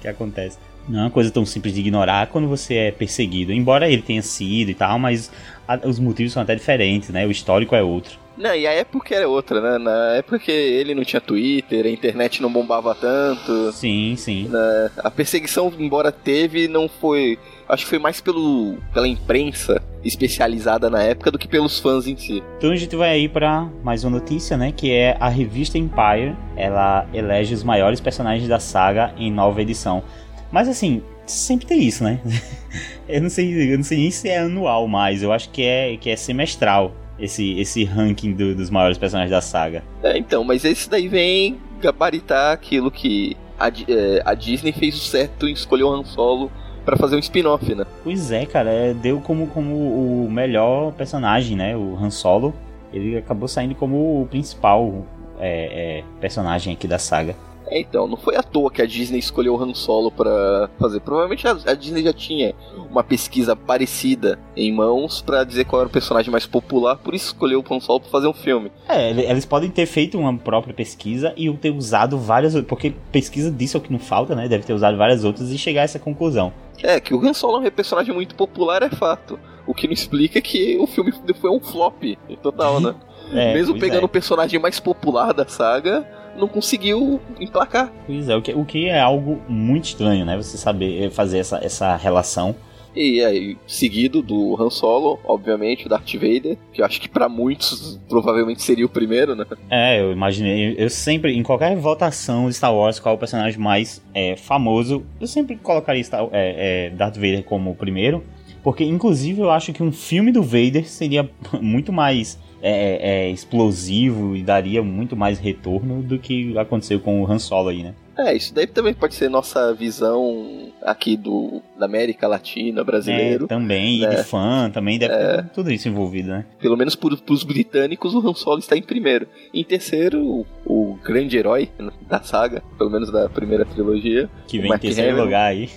[0.00, 0.58] que acontece.
[0.88, 3.52] Não é uma coisa tão simples de ignorar quando você é perseguido.
[3.52, 5.28] Embora ele tenha sido e tal, mas
[5.66, 7.26] a, os motivos são até diferentes, né?
[7.26, 8.16] O histórico é outro.
[8.40, 9.76] Não, e a época era outra, né?
[9.76, 13.70] Na época que ele não tinha Twitter, a internet não bombava tanto.
[13.70, 14.48] Sim, sim.
[14.48, 14.90] Né?
[14.96, 17.38] A perseguição, embora teve, não foi.
[17.68, 22.16] Acho que foi mais pelo, pela imprensa especializada na época do que pelos fãs em
[22.16, 22.42] si.
[22.56, 24.72] Então a gente vai aí para mais uma notícia, né?
[24.72, 26.34] Que é a revista Empire.
[26.56, 30.02] Ela elege os maiores personagens da saga em nova edição.
[30.50, 32.18] Mas assim, sempre tem isso, né?
[33.06, 35.22] eu não sei, eu não sei nem se é anual mais.
[35.22, 39.40] Eu acho que é que é semestral esse, esse ranking do, dos maiores personagens da
[39.40, 39.82] saga.
[40.02, 45.00] É, então, mas esse daí vem gabaritar aquilo que a, é, a Disney fez o
[45.00, 46.50] certo em escolher o Han Solo
[46.84, 47.84] para fazer um spin-off, né?
[48.02, 51.76] Pois é, cara, é, deu como, como o melhor personagem, né?
[51.76, 52.54] O Han Solo.
[52.92, 55.06] Ele acabou saindo como o principal
[55.38, 57.36] é, é personagem aqui da saga.
[57.70, 61.00] É, então, não foi à toa que a Disney escolheu o Han Solo para fazer.
[61.00, 62.54] Provavelmente a, a, Disney já tinha
[62.90, 67.26] uma pesquisa parecida em mãos para dizer qual era o personagem mais popular, por isso
[67.26, 68.72] escolheu o Han Solo para fazer um filme.
[68.88, 73.76] É, eles podem ter feito uma própria pesquisa e ter usado várias, porque pesquisa disso
[73.76, 74.48] é o que não falta, né?
[74.48, 76.52] Deve ter usado várias outras e chegar a essa conclusão.
[76.82, 79.38] É, que o Han Solo é um personagem muito popular é fato.
[79.66, 82.02] O que não explica é que o filme foi um flop
[82.42, 82.94] total, né?
[83.32, 84.04] É, Mesmo pegando é.
[84.04, 86.04] o personagem mais popular da saga,
[86.36, 87.92] não conseguiu emplacar.
[88.06, 90.36] Pois é, o que, o que é algo muito estranho, né?
[90.36, 92.54] Você saber eh, fazer essa, essa relação.
[92.94, 97.28] E aí, seguido do Han Solo, obviamente, o Darth Vader, que eu acho que para
[97.28, 99.46] muitos provavelmente seria o primeiro, né?
[99.70, 100.74] É, eu imaginei.
[100.76, 105.04] Eu sempre, em qualquer votação de Star Wars, qual é o personagem mais é, famoso,
[105.20, 108.24] eu sempre colocaria Star, é, é, Darth Vader como o primeiro.
[108.62, 111.30] Porque, inclusive, eu acho que um filme do Vader seria
[111.62, 117.30] muito mais é, é, explosivo e daria muito mais retorno do que aconteceu com o
[117.30, 117.94] Han Solo aí, né?
[118.18, 123.44] É, isso daí também pode ser nossa visão aqui do da América Latina, brasileiro.
[123.46, 124.12] É, também, né?
[124.12, 125.36] e de fã, também deve É.
[125.36, 126.44] ter tudo isso envolvido, né?
[126.60, 129.26] Pelo menos por, pros britânicos, o Han Solo está em primeiro.
[129.54, 131.70] Em terceiro, o, o grande herói
[132.06, 135.70] da saga, pelo menos da primeira trilogia, Que vem em terceiro lugar aí.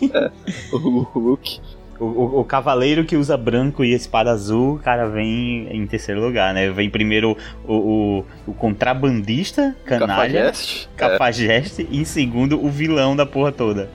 [0.73, 1.61] o Luke.
[2.03, 6.53] O, o- o cavaleiro que usa branco e espada azul, cara, vem em terceiro lugar,
[6.53, 6.69] né?
[6.69, 10.89] Vem primeiro o, o, contrabandista, canalha, Cafajeste.
[10.93, 13.89] É, cafajeste, e em segundo o vilão da porra toda.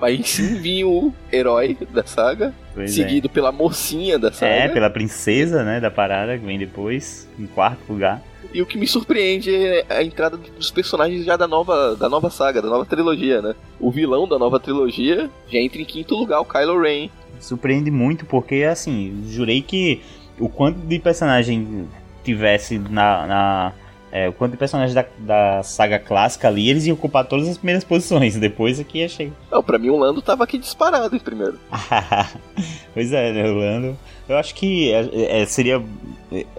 [0.00, 4.32] aí sim vinha o herói da saga, Pois seguido pela mocinha da é.
[4.32, 4.52] saga.
[4.52, 8.22] É, pela princesa, né, da parada, que vem depois, em quarto lugar.
[8.52, 12.30] E o que me surpreende é a entrada dos personagens já da nova, da nova
[12.30, 13.54] saga, da nova trilogia, né?
[13.80, 17.08] O vilão da nova trilogia já entra em quinto lugar, o Kylo Ren.
[17.40, 20.02] Surpreende muito, porque, assim, jurei que
[20.38, 21.88] o quanto de personagem
[22.24, 23.26] tivesse na...
[23.26, 23.72] na
[24.14, 27.56] é, o quanto de personagens da, da saga clássica ali, eles iam ocupar todas as
[27.56, 28.36] primeiras posições.
[28.36, 29.32] Depois aqui ia chegar.
[29.50, 31.58] Não, pra mim o Lando tava aqui disparado em primeiro.
[32.92, 33.96] pois é, né, Orlando?
[34.28, 35.82] Eu acho que é, é, seria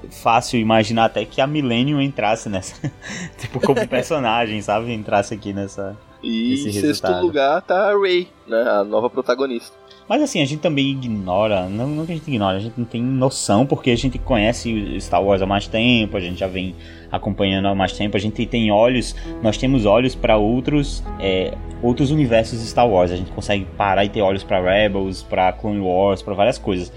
[0.10, 2.92] fácil imaginar até que a Millennium entrasse nessa.
[3.38, 4.94] tipo, como personagem, sabe?
[4.94, 5.98] Entrasse aqui nessa.
[6.22, 8.62] E em sexto lugar tá a Rey, né?
[8.62, 9.76] A nova protagonista.
[10.08, 12.86] Mas assim, a gente também ignora, não, não que a gente ignora, a gente não
[12.86, 16.76] tem noção, porque a gente conhece Star Wars há mais tempo, a gente já vem
[17.10, 22.12] acompanhando há mais tempo, a gente tem olhos, nós temos olhos para outros é, outros
[22.12, 25.80] universos de Star Wars, a gente consegue parar e ter olhos para Rebels, para Clone
[25.80, 26.92] Wars, para várias coisas.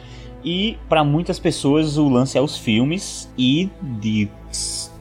[0.47, 4.29] E para muitas pessoas o lance é os filmes e de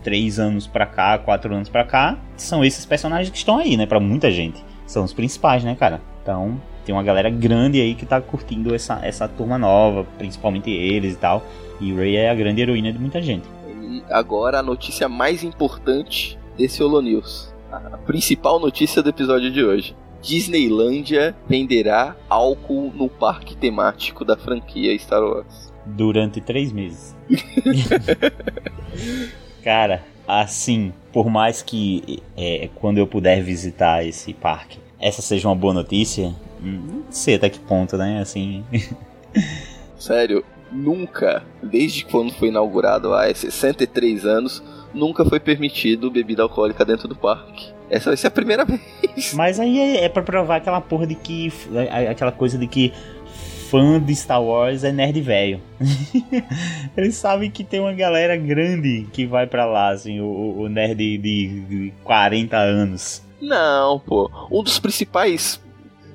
[0.03, 3.85] três anos pra cá, quatro anos pra cá, são esses personagens que estão aí, né?
[3.85, 4.65] Pra muita gente.
[4.87, 6.01] São os principais, né, cara?
[6.23, 11.13] Então, tem uma galera grande aí que tá curtindo essa, essa turma nova, principalmente eles
[11.13, 11.45] e tal.
[11.79, 13.47] E Rey é a grande heroína de muita gente.
[13.67, 17.53] E agora a notícia mais importante desse Holo News.
[17.71, 19.95] A principal notícia do episódio de hoje.
[20.25, 25.71] Disneylândia venderá álcool no parque temático da franquia Star Wars.
[25.85, 27.15] Durante três meses.
[29.63, 35.55] cara, assim, por mais que é, quando eu puder visitar esse parque, essa seja uma
[35.55, 38.19] boa notícia, hum, não sei até que ponto, né?
[38.19, 38.65] Assim.
[39.95, 44.63] Sério, nunca, desde quando foi inaugurado há 63 anos,
[44.95, 47.67] nunca foi permitido bebida alcoólica dentro do parque.
[47.89, 49.33] Essa vai ser a primeira vez.
[49.33, 51.51] Mas aí é, é pra provar aquela porra de que.
[51.91, 52.91] a- Aquela coisa de que
[53.69, 55.59] fã de Star Wars é nerd velho.
[56.95, 60.95] Eles sabem que tem uma galera grande que vai pra lá, assim, o, o nerd
[61.17, 61.17] de,
[61.61, 63.21] de 40 anos.
[63.41, 64.29] Não, pô.
[64.51, 65.61] Um dos principais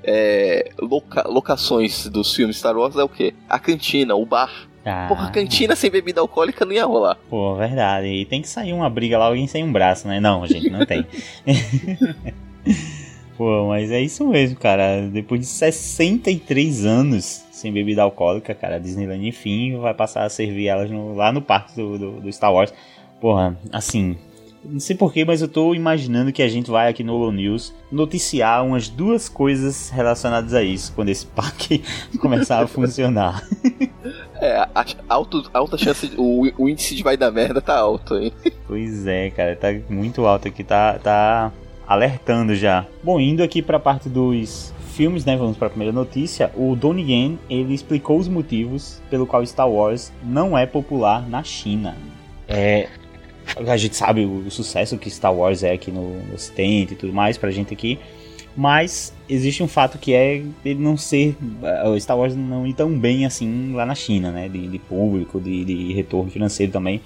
[0.03, 3.35] é, loca- locações dos filmes Star Wars é o quê?
[3.49, 4.69] A cantina, o bar.
[4.85, 7.17] Ah, Porra, cantina sem bebida alcoólica não ia rolar.
[7.29, 8.07] Pô, verdade.
[8.09, 10.21] E tem que sair uma briga lá, alguém sem um braço, né?
[10.21, 11.05] Não, gente, não tem.
[13.37, 15.03] Pô, mas é isso mesmo, cara.
[15.09, 20.67] Depois de 63 anos sem bebida alcoólica, cara, a Disneyland, enfim, vai passar a servir
[20.69, 22.73] elas no- lá no parque do, do, do Star Wars.
[23.21, 24.17] Porra, assim,
[24.65, 27.73] não sei porquê, mas eu tô imaginando que a gente vai aqui no Holo News
[27.91, 31.83] noticiar umas duas coisas relacionadas a isso, quando esse parque
[32.21, 33.43] começar a funcionar.
[34.41, 37.77] É, a, a- alto, alta chance, de- o, o índice de vai dar merda tá
[37.79, 38.33] alto, hein?
[38.67, 41.53] Pois é, cara, tá muito alto aqui, tá, tá
[41.87, 42.87] alertando já.
[43.03, 46.51] Bom, indo aqui pra parte dos filmes, né, vamos pra primeira notícia.
[46.55, 51.43] O Donnie Yen, ele explicou os motivos pelo qual Star Wars não é popular na
[51.43, 51.97] China.
[52.47, 52.89] É,
[53.67, 57.13] a gente sabe o, o sucesso que Star Wars é aqui no, ocidente e tudo
[57.13, 57.99] mais pra gente aqui.
[58.57, 61.37] Mas existe um fato que é ele não ser.
[61.63, 64.49] eh, O Star Wars não ir tão bem assim lá na China, né?
[64.49, 67.01] De, de público, de, de retorno financeiro também.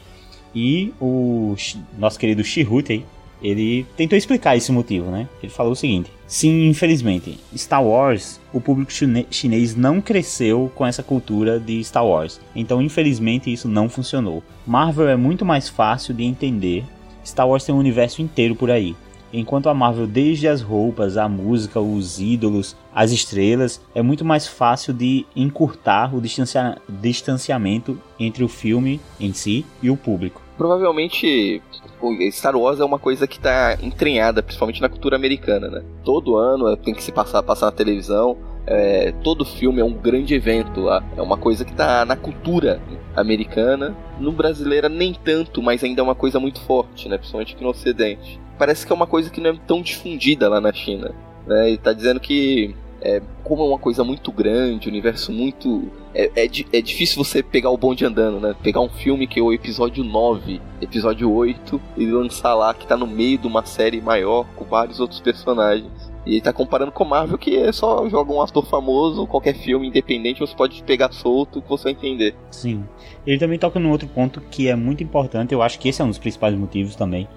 [0.55, 1.55] E o
[1.99, 3.05] nosso querido Shihute,
[3.45, 5.29] ele tentou explicar esse motivo, né?
[5.43, 8.91] Ele falou o seguinte: Sim, infelizmente, Star Wars, o público
[9.31, 12.41] chinês não cresceu com essa cultura de Star Wars.
[12.57, 14.43] Então, infelizmente, isso não funcionou.
[14.67, 16.85] Marvel é muito mais fácil de entender.
[17.25, 18.97] Star Wars tem um universo inteiro por aí.
[19.37, 24.47] Enquanto a Marvel, desde as roupas, a música, os ídolos, as estrelas, é muito mais
[24.47, 30.41] fácil de encurtar o distancia- distanciamento entre o filme em si e o público.
[30.57, 31.61] Provavelmente
[32.09, 35.83] o Star Wars é uma coisa que tá entranhada, principalmente na cultura americana, né?
[36.05, 38.37] Todo ano é, tem que se passar, passar na televisão.
[38.67, 40.89] é, todo filme é um grande evento.
[41.17, 42.81] É uma coisa que tá na cultura
[43.17, 43.97] americana.
[44.19, 47.19] No brasileira nem tanto, mas ainda é uma coisa muito forte, né?
[47.19, 48.41] Principalmente aqui no Ocidente.
[48.59, 51.15] Parece que é uma coisa que não é tão difundida lá na China.
[51.47, 51.73] Né?
[51.73, 55.93] E tá dizendo que é, como é uma coisa muito grande, universo muito.
[56.15, 58.55] É, é, é, difícil você pegar o bonde andando, né?
[58.63, 62.97] Pegar um filme que é o episódio 9, episódio 8, e lançar lá que tá
[62.97, 65.93] no meio de uma série maior com vários outros personagens.
[66.25, 69.89] E ele tá comparando com Marvel, que é só joga um ator famoso, qualquer filme
[69.89, 72.35] independente você pode pegar solto que você vai entender.
[72.51, 72.85] Sim.
[73.27, 76.05] Ele também toca num outro ponto que é muito importante, eu acho que esse é
[76.05, 77.29] um dos principais motivos também,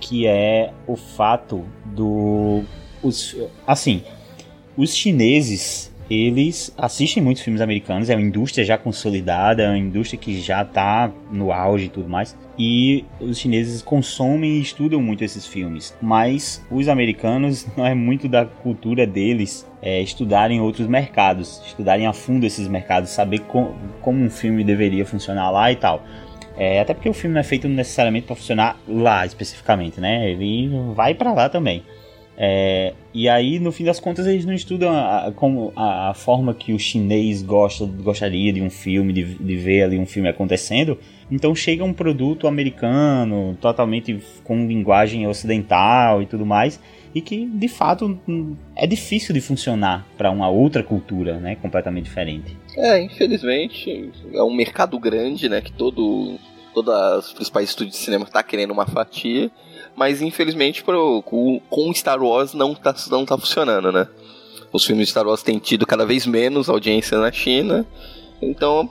[0.00, 2.62] que é o fato do.
[3.02, 4.02] Os, assim,
[4.76, 10.18] os chineses, eles assistem muitos filmes americanos, é uma indústria já consolidada, é uma indústria
[10.18, 12.36] que já está no auge e tudo mais.
[12.58, 15.96] E os chineses consomem e estudam muito esses filmes.
[16.02, 22.12] Mas os americanos não é muito da cultura deles é, estudarem outros mercados, estudarem a
[22.12, 26.04] fundo esses mercados, saber com, como um filme deveria funcionar lá e tal.
[26.56, 30.30] É, até porque o filme não é feito necessariamente para funcionar lá especificamente, né?
[30.30, 31.82] Ele vai para lá também.
[32.42, 36.14] É, e aí, no fim das contas, eles não estudam a, a, como a, a,
[36.14, 40.26] forma que o chinês gosta, gostaria de um filme, de, de, ver ali um filme
[40.26, 40.98] acontecendo.
[41.30, 46.80] Então chega um produto americano, totalmente com linguagem ocidental e tudo mais,
[47.14, 48.18] e que de fato
[48.74, 52.56] é difícil de funcionar para uma outra cultura, né, completamente diferente.
[52.74, 56.38] É, infelizmente é um mercado grande, né, que todo
[56.72, 59.50] todos os principais estúdios de cinema tá querendo uma fatia
[59.96, 64.06] mas infelizmente pro, com, com Star Wars não tá, não tá funcionando, né?
[64.72, 67.86] Os filmes de Star Wars têm tido cada vez menos audiência na China,
[68.40, 68.88] então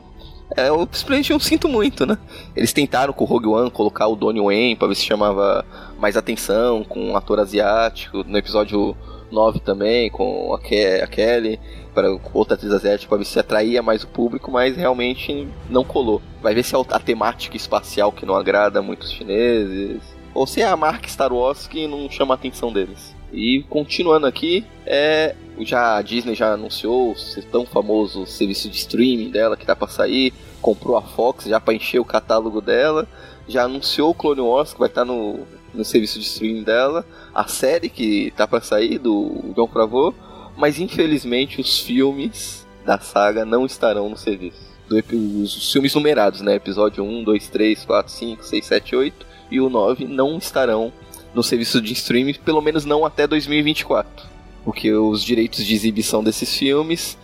[0.57, 2.17] é, eu sinto muito, né?
[2.55, 5.63] Eles tentaram com o Rogue One colocar o Donnie Wayne pra ver se chamava
[5.97, 8.95] mais atenção, com um ator asiático, no episódio
[9.31, 11.59] 9 também, com a, Ke a Kelly,
[11.93, 16.21] para outra atriz asiática, pra ver se atraía mais o público, mas realmente não colou.
[16.41, 20.01] Vai ver se é a temática espacial que não agrada muitos chineses
[20.33, 23.15] ou se é a marca Star Wars que não chama a atenção deles.
[23.31, 29.29] E continuando aqui, é, já a Disney já anunciou o tão famoso serviço de streaming
[29.29, 33.07] dela que tá para sair, comprou a Fox já para encher o catálogo dela,
[33.47, 35.39] já anunciou o Clone Wars que vai estar tá no,
[35.73, 40.13] no serviço de streaming dela, a série que tá para sair do John Favreau,
[40.57, 44.69] mas infelizmente os filmes da saga não estarão no serviço.
[44.87, 44.97] Do,
[45.43, 46.55] os filmes numerados, né?
[46.55, 50.91] Episódio 1, 2, 3, 4, 5, 6, 7, 8 e o 9 não estarão
[51.33, 54.27] no serviço de streaming, pelo menos não até 2024.
[54.63, 57.17] Porque os direitos de exibição desses filmes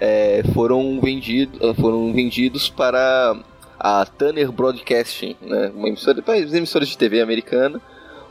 [0.00, 3.36] é, foram, vendido, é, foram vendidos para
[3.78, 7.80] a Turner Broadcasting, né, uma emissora para as emissoras de TV americana.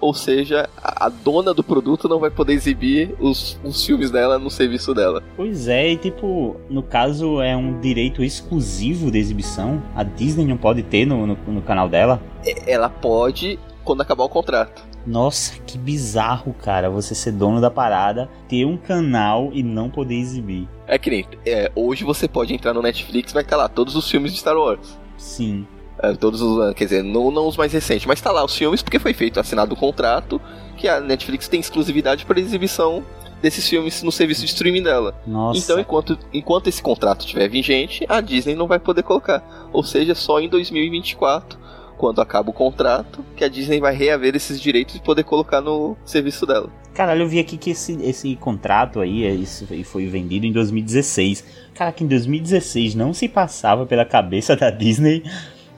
[0.01, 4.49] Ou seja, a, dona do produto não vai poder exibir os, os filmes dela no
[4.49, 5.23] serviço dela.
[5.37, 9.81] Pois é, e tipo, no caso é um direito exclusivo de exibição.
[9.95, 12.19] A Disney não pode ter no, no, no canal dela.
[12.65, 14.83] Ela pode quando acabar o contrato.
[15.05, 20.15] Nossa, que bizarro, cara, você ser dono da parada, ter um canal e não poder
[20.15, 20.67] exibir.
[20.85, 24.09] É que nem, é, hoje você pode entrar no Netflix, vai estar lá todos os
[24.09, 24.99] filmes de Star Wars.
[25.17, 25.65] Sim.
[26.01, 28.81] É, todos os, quer dizer, não, não os mais recentes, mas tá lá os filmes
[28.81, 30.41] porque foi feito, assinado o contrato
[30.77, 33.03] que a Netflix tem exclusividade para exibição
[33.41, 35.15] desses filmes no serviço de streaming dela.
[35.25, 35.59] Nossa.
[35.59, 39.69] Então, enquanto, enquanto esse contrato estiver vigente, a Disney não vai poder colocar.
[39.73, 41.59] Ou seja, só em 2024,
[41.97, 45.97] quando acaba o contrato, que a Disney vai reaver esses direitos e poder colocar no
[46.05, 46.69] serviço dela.
[46.93, 51.43] Caralho, eu vi aqui que esse, esse contrato aí esse foi vendido em 2016.
[51.73, 55.23] Cara, que em 2016 não se passava pela cabeça da Disney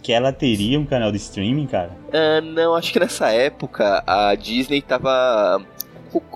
[0.03, 1.91] que ela teria um canal de streaming, cara?
[2.09, 5.65] Uh, não, acho que nessa época a Disney tava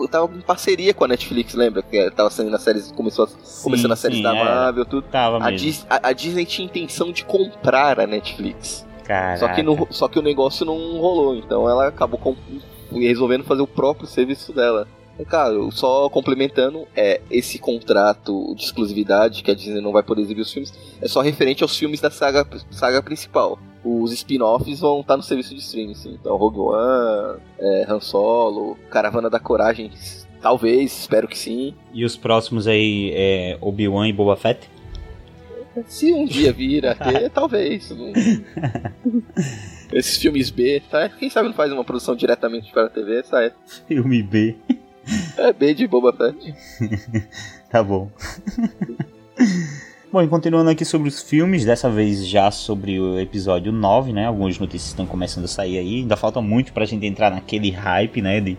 [0.10, 1.84] tava em parceria com a Netflix, lembra?
[1.84, 4.43] Que tava saindo na séries, começou sim, começando as séries da é.
[4.43, 5.03] Marvel, tudo.
[5.03, 8.88] Tava a, Dis, a, a, Disney tinha intenção de comprar a Netflix.
[9.03, 9.38] Caraca.
[9.38, 12.36] Só que, no, só que o negócio não rolou, então ela acabou com,
[12.91, 14.88] resolvendo fazer o próprio serviço dela.
[15.25, 20.41] Cara, só complementando, é esse contrato de exclusividade que a Disney não vai poder exibir
[20.41, 23.58] os filmes é só referente aos filmes da saga, saga principal.
[23.84, 26.17] Os spin-offs vão estar no serviço de streaming, sim.
[26.19, 29.91] Então, Rogue One, é, Han Solo, Caravana da Coragem,
[30.41, 31.73] talvez, espero que sim.
[31.93, 34.69] E os próximos aí é Obi-Wan e Boba Fett?
[35.86, 37.91] Se um dia vir a ter, talvez.
[39.93, 41.07] Esses filmes B, tá?
[41.07, 43.53] Quem sabe não faz uma produção diretamente para a TV, sai.
[43.88, 44.55] Filme B.
[45.38, 46.53] É B de Boba Fett.
[47.70, 48.10] tá bom.
[50.12, 54.26] Bom, e continuando aqui sobre os filmes, dessa vez já sobre o episódio 9, né?
[54.26, 55.95] Algumas notícias estão começando a sair aí.
[55.97, 58.39] Ainda falta muito pra gente entrar naquele hype, né?
[58.39, 58.58] De,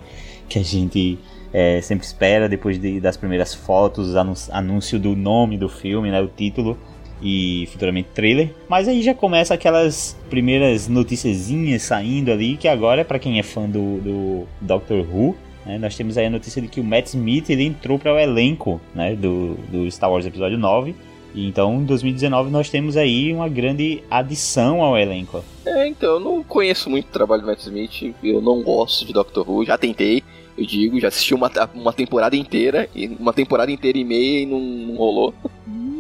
[0.49, 1.18] que a gente
[1.53, 4.14] é, sempre espera depois de, das primeiras fotos,
[4.51, 6.20] anúncio do nome do filme, né?
[6.20, 6.78] O título
[7.22, 8.55] e futuramente trailer.
[8.68, 13.68] Mas aí já começa aquelas primeiras noticiazinhas saindo ali, que agora, para quem é fã
[13.68, 15.34] do, do Doctor Who,
[15.68, 18.18] né, nós temos aí a notícia de que o Matt Smith ele entrou para o
[18.18, 20.94] elenco né, do, do Star Wars Episódio 9.
[21.34, 25.44] E então, em 2019, nós temos aí uma grande adição ao elenco.
[25.66, 29.12] É, então, eu não conheço muito o trabalho do Matt Smith, eu não gosto de
[29.12, 30.22] Doctor Who, já tentei,
[30.56, 32.88] eu digo, já assisti uma, uma temporada inteira,
[33.20, 35.34] uma temporada inteira e meia e não, não rolou.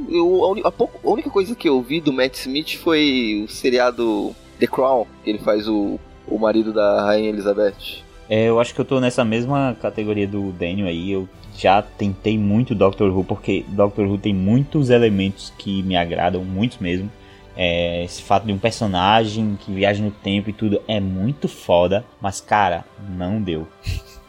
[0.08, 4.34] Eu, a, pouco, a, única coisa que eu vi do Matt Smith foi o seriado
[4.58, 8.07] The Crown, que ele faz o, o marido da Rainha Elizabeth.
[8.28, 11.10] É, eu acho que eu tô nessa mesma categoria do Daniel aí.
[11.10, 16.44] Eu já tentei muito Doctor Who, porque Doctor Who tem muitos elementos que me agradam,
[16.44, 17.10] muitos mesmo.
[17.56, 22.04] É, esse fato de um personagem que viaja no tempo e tudo é muito foda,
[22.20, 22.84] mas cara,
[23.16, 23.66] não deu.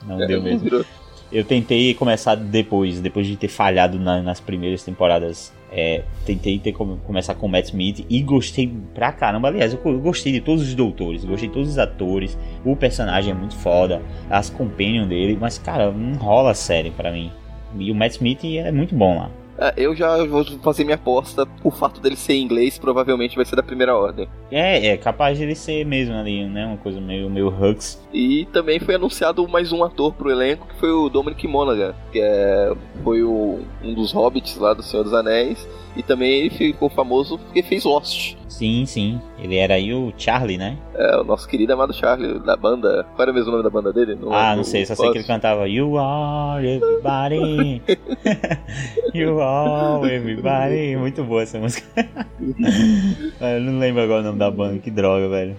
[0.05, 0.83] Não é, deu mesmo.
[1.31, 5.53] Eu tentei começar depois, depois de ter falhado na, nas primeiras temporadas.
[5.71, 9.47] É, tentei ter, começar com Matt Smith e gostei pra caramba.
[9.47, 12.37] Aliás, eu gostei de todos os doutores, gostei de todos os atores.
[12.65, 17.11] O personagem é muito foda, as companion dele, mas cara, não rola a série pra
[17.11, 17.31] mim.
[17.77, 19.29] E o Matt Smith é muito bom lá.
[19.59, 21.45] É, eu já vou fazer minha aposta.
[21.63, 24.27] O fato dele ser inglês provavelmente vai ser da primeira ordem.
[24.49, 26.65] É, é capaz de ele ser mesmo ali, né?
[26.65, 28.01] Uma coisa meio, meio Hux.
[28.13, 32.19] E também foi anunciado mais um ator pro elenco, que foi o Dominic Monaghan, que
[32.21, 35.67] é, foi o, um dos hobbits lá do Senhor dos Anéis.
[35.95, 38.38] E também ele ficou famoso porque fez Lost.
[38.49, 39.21] Sim, sim.
[39.37, 40.75] Ele era aí o Charlie, né?
[40.95, 43.05] É, o nosso querido amado Charlie, da banda.
[43.15, 44.15] Qual era mesmo o nome da banda dele?
[44.15, 47.81] No, ah, não sei, só sei que ele cantava You are everybody.
[49.13, 50.97] you are everybody.
[50.97, 51.87] Muito boa essa música.
[53.39, 55.55] Eu não lembro agora o nome da banda, que droga, velho.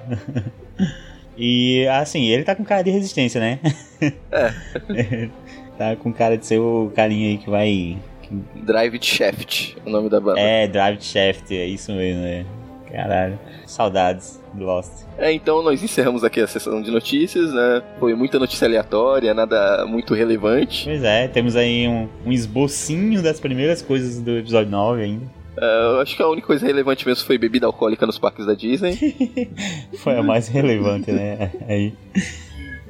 [1.39, 3.61] E assim, ele tá com cara de resistência, né?
[4.33, 5.29] É.
[5.79, 7.97] tá com cara de ser o carinha aí que vai
[8.55, 10.41] Drive Shaft, o nome da banda.
[10.41, 12.45] É, Drive Shaft, é isso mesmo, é.
[12.93, 15.05] Caralho, saudades do Lost.
[15.17, 17.83] É, então nós encerramos aqui a sessão de notícias, né?
[17.99, 20.85] Foi muita notícia aleatória, nada muito relevante.
[20.85, 25.41] Pois é, temos aí um, um esbocinho das primeiras coisas do episódio 9 ainda.
[25.57, 28.97] Eu acho que a única coisa relevante mesmo foi bebida alcoólica nos parques da Disney.
[29.99, 31.53] foi a mais relevante, né?
[31.69, 31.93] Aí.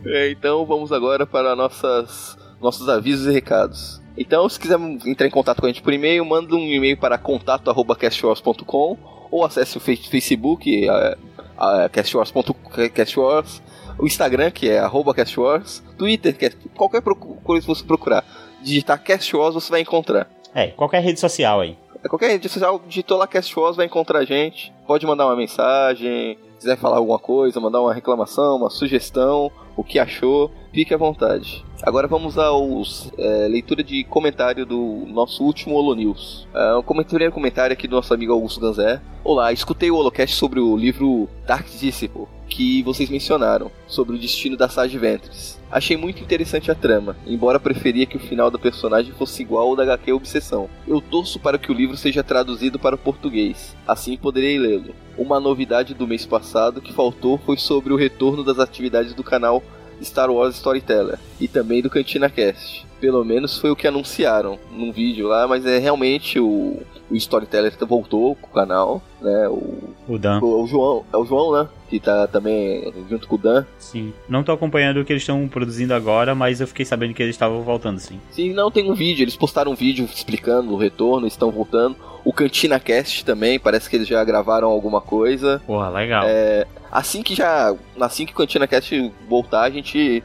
[0.07, 4.01] É, então vamos agora para nossas, nossos avisos e recados.
[4.17, 7.19] Então, se quiser entrar em contato com a gente por e-mail, manda um e-mail para
[7.19, 11.17] contato@castwars.com ou acesse o Facebook, a,
[11.57, 13.63] a castwars.castwars,
[13.99, 18.25] o Instagram, que é arroba castwars, Twitter, é qualquer coisa que você procurar.
[18.63, 20.29] Digitar Castwars, você vai encontrar.
[20.55, 21.77] É, qualquer rede social aí.
[22.03, 24.73] É, qualquer rede social, digitou lá Castwars, vai encontrar a gente.
[24.87, 29.99] Pode mandar uma mensagem, quiser falar alguma coisa, mandar uma reclamação, uma sugestão, o que
[29.99, 31.65] achou, fique à vontade.
[31.83, 36.47] Agora vamos aos é, leitura de comentário do nosso último Holo News.
[36.53, 39.01] É, um comentário, comentário aqui do nosso amigo Augusto Ganzé.
[39.25, 44.57] Olá, escutei o Holocast sobre o livro Dark Disciple que vocês mencionaram, sobre o destino
[44.57, 45.59] da Sage Ventres.
[45.71, 49.77] Achei muito interessante a trama, embora preferia que o final da personagem fosse igual ao
[49.77, 50.69] da HQ Obsessão.
[50.87, 54.93] Eu torço para que o livro seja traduzido para o português, assim poderei lê-lo.
[55.17, 59.63] Uma novidade do mês passado que faltou foi sobre o retorno das atividades do canal
[60.03, 62.87] Star Wars Storyteller e também do Cantina Cast.
[63.01, 67.73] Pelo menos foi o que anunciaram num vídeo lá, mas é realmente o, o Storyteller
[67.87, 69.49] voltou com o canal, né?
[69.49, 70.41] O, o Dan.
[70.41, 71.69] O, o, João, é o João, né?
[71.89, 73.65] Que tá também junto com o Dan.
[73.79, 74.13] Sim.
[74.29, 77.35] Não tô acompanhando o que eles estão produzindo agora, mas eu fiquei sabendo que eles
[77.35, 78.21] estavam voltando, sim.
[78.31, 81.97] Sim, não, tem um vídeo, eles postaram um vídeo explicando o retorno, estão voltando.
[82.25, 85.61] O Cantina Cast também, parece que eles já gravaram alguma coisa.
[85.67, 86.25] Porra, legal.
[86.27, 87.75] É, assim que já.
[87.99, 90.23] Assim que o Cantina Cast voltar, a gente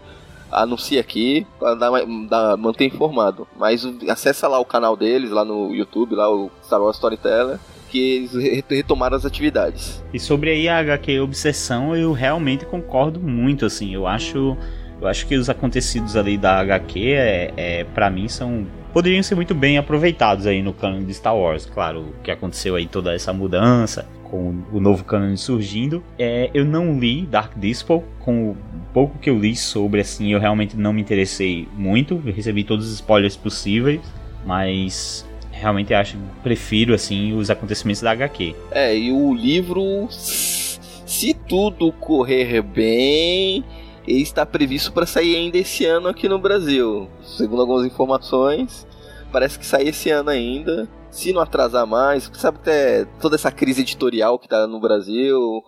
[0.51, 3.47] anuncia aqui para manter informado.
[3.57, 7.99] Mas acessa lá o canal deles, lá no YouTube, lá o Star Wars Storyteller, que
[8.33, 10.03] eles retomaram as atividades.
[10.13, 14.57] E sobre aí a HQ Obsessão, eu realmente concordo muito, assim, eu acho...
[15.01, 18.65] Eu acho que os acontecidos ali da HQ, é, é para mim, são
[18.95, 21.65] poderiam ser muito bem aproveitados aí no canon de Star Wars.
[21.65, 26.01] Claro, o que aconteceu aí toda essa mudança, com o novo canon surgindo.
[26.17, 28.57] É, eu não li Dark Disciple, com o
[28.93, 32.21] pouco que eu li sobre, assim, eu realmente não me interessei muito.
[32.25, 33.99] Eu recebi todos os spoilers possíveis,
[34.45, 38.55] mas realmente acho prefiro assim os acontecimentos da HQ.
[38.71, 43.61] É, e o livro se tudo correr bem,
[44.07, 47.09] ele está previsto para sair ainda esse ano aqui no Brasil.
[47.21, 48.87] Segundo algumas informações,
[49.31, 53.49] parece que sai esse ano ainda se não atrasar mais, sabe que é toda essa
[53.49, 55.63] crise editorial que tá no Brasil,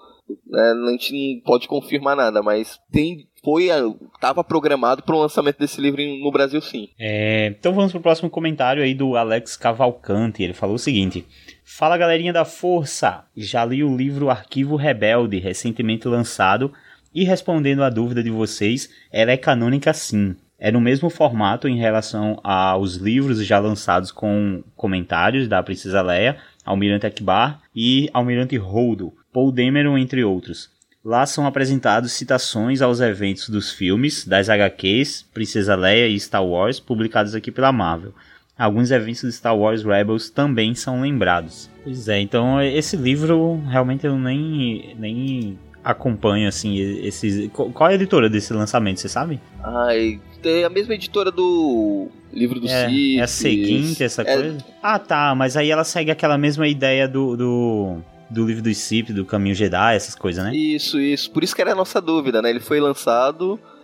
[0.45, 3.69] né, a gente não pode confirmar nada, mas tem foi
[4.13, 6.89] estava programado para o lançamento desse livro no Brasil sim.
[6.99, 10.43] É, então vamos pro próximo comentário aí do Alex Cavalcante.
[10.43, 11.25] Ele falou o seguinte:
[11.63, 16.73] Fala galerinha da Força, já li o livro Arquivo Rebelde recentemente lançado
[17.17, 20.35] e respondendo à dúvida de vocês, ela é canônica sim.
[20.59, 26.37] É no mesmo formato em relação aos livros já lançados com comentários da Princesa Leia,
[26.63, 30.69] Almirante Akbar e Almirante Holdo, Paul Dameron, entre outros.
[31.03, 36.79] Lá são apresentados citações aos eventos dos filmes, das HQs, Princesa Leia e Star Wars,
[36.79, 38.13] publicados aqui pela Marvel.
[38.55, 41.67] Alguns eventos de Star Wars Rebels também são lembrados.
[41.83, 45.57] Pois é, então esse livro realmente eu nem, nem
[45.91, 47.49] acompanho assim esses.
[47.51, 49.39] Qual é a editora desse lançamento, você sabe?
[49.63, 53.19] Ai, é a mesma editora do livro do é, Sith.
[53.19, 54.35] É a seguinte, essa é...
[54.35, 54.57] coisa?
[54.83, 57.97] Ah, tá, mas aí ela segue aquela mesma ideia do, do
[58.29, 60.53] do livro do Sith, do Caminho Jedi, essas coisas, né?
[60.53, 61.31] Isso, isso.
[61.31, 62.49] Por isso que era a nossa dúvida, né?
[62.49, 63.76] Ele foi lançado é,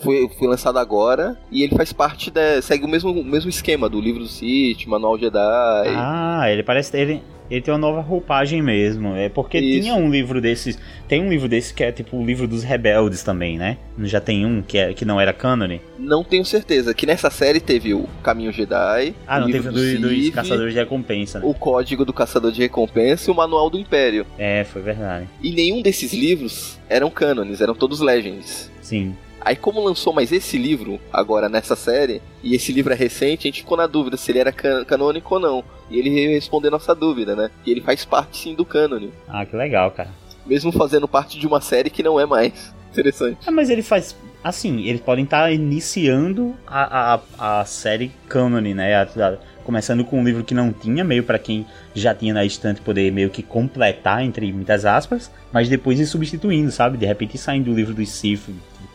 [0.00, 2.60] foi, foi lançado agora e ele faz parte da.
[2.62, 5.88] segue o mesmo, o mesmo esquema do livro do Sith, Manual Jedi.
[5.96, 6.96] Ah, ele parece.
[6.96, 9.14] Ele, ele tem uma nova roupagem mesmo.
[9.14, 9.82] É porque Isso.
[9.82, 10.78] tinha um livro desses.
[11.08, 13.76] Tem um livro desse que é tipo o livro dos rebeldes também, né?
[13.98, 15.80] Já tem um que, é, que não era cânone?
[15.98, 16.94] Não tenho certeza.
[16.94, 19.14] Que nessa série teve o Caminho Jedi.
[19.26, 21.40] Ah, não teve do, dos Caçadores de Recompensa.
[21.40, 21.46] Né?
[21.46, 24.24] O Código do Caçador de Recompensa e o Manual do Império.
[24.38, 25.28] É, foi verdade.
[25.42, 28.70] E nenhum desses livros eram cânones, eram todos Legends.
[28.80, 29.14] Sim.
[29.40, 33.50] Aí, como lançou mais esse livro agora nessa série, e esse livro é recente, a
[33.50, 35.64] gente ficou na dúvida se ele era can canônico ou não.
[35.90, 37.50] E ele veio responder nossa dúvida, né?
[37.64, 39.12] E ele faz parte sim do cânone.
[39.26, 40.10] Ah, que legal, cara.
[40.46, 42.74] Mesmo fazendo parte de uma série que não é mais.
[42.92, 43.38] Interessante.
[43.46, 44.16] Ah, mas ele faz.
[44.42, 48.94] Assim, eles podem estar tá iniciando a, a, a série cânone, né?
[48.94, 52.44] A, a, começando com um livro que não tinha, meio para quem já tinha na
[52.44, 56.96] estante poder meio que completar, entre muitas aspas, mas depois ir substituindo, sabe?
[56.96, 58.48] De repente saindo do livro do Sif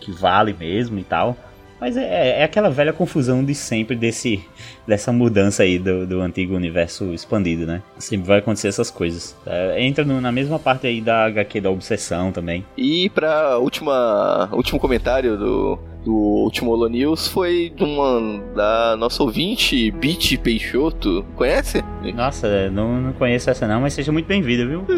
[0.06, 1.36] que vale mesmo e tal.
[1.86, 4.44] Mas é, é aquela velha confusão de sempre desse,
[4.88, 7.84] dessa mudança aí do, do antigo universo expandido, né?
[8.00, 9.38] Sempre vai acontecer essas coisas.
[9.46, 12.66] É, entra no, na mesma parte aí da HQ da obsessão também.
[12.76, 19.22] E pra última, último comentário do, do último Holo News foi de uma da nossa
[19.22, 21.24] ouvinte, Beat Peixoto.
[21.36, 21.84] Conhece?
[22.16, 24.84] Nossa, não, não conheço essa não, mas seja muito bem-vinda, viu?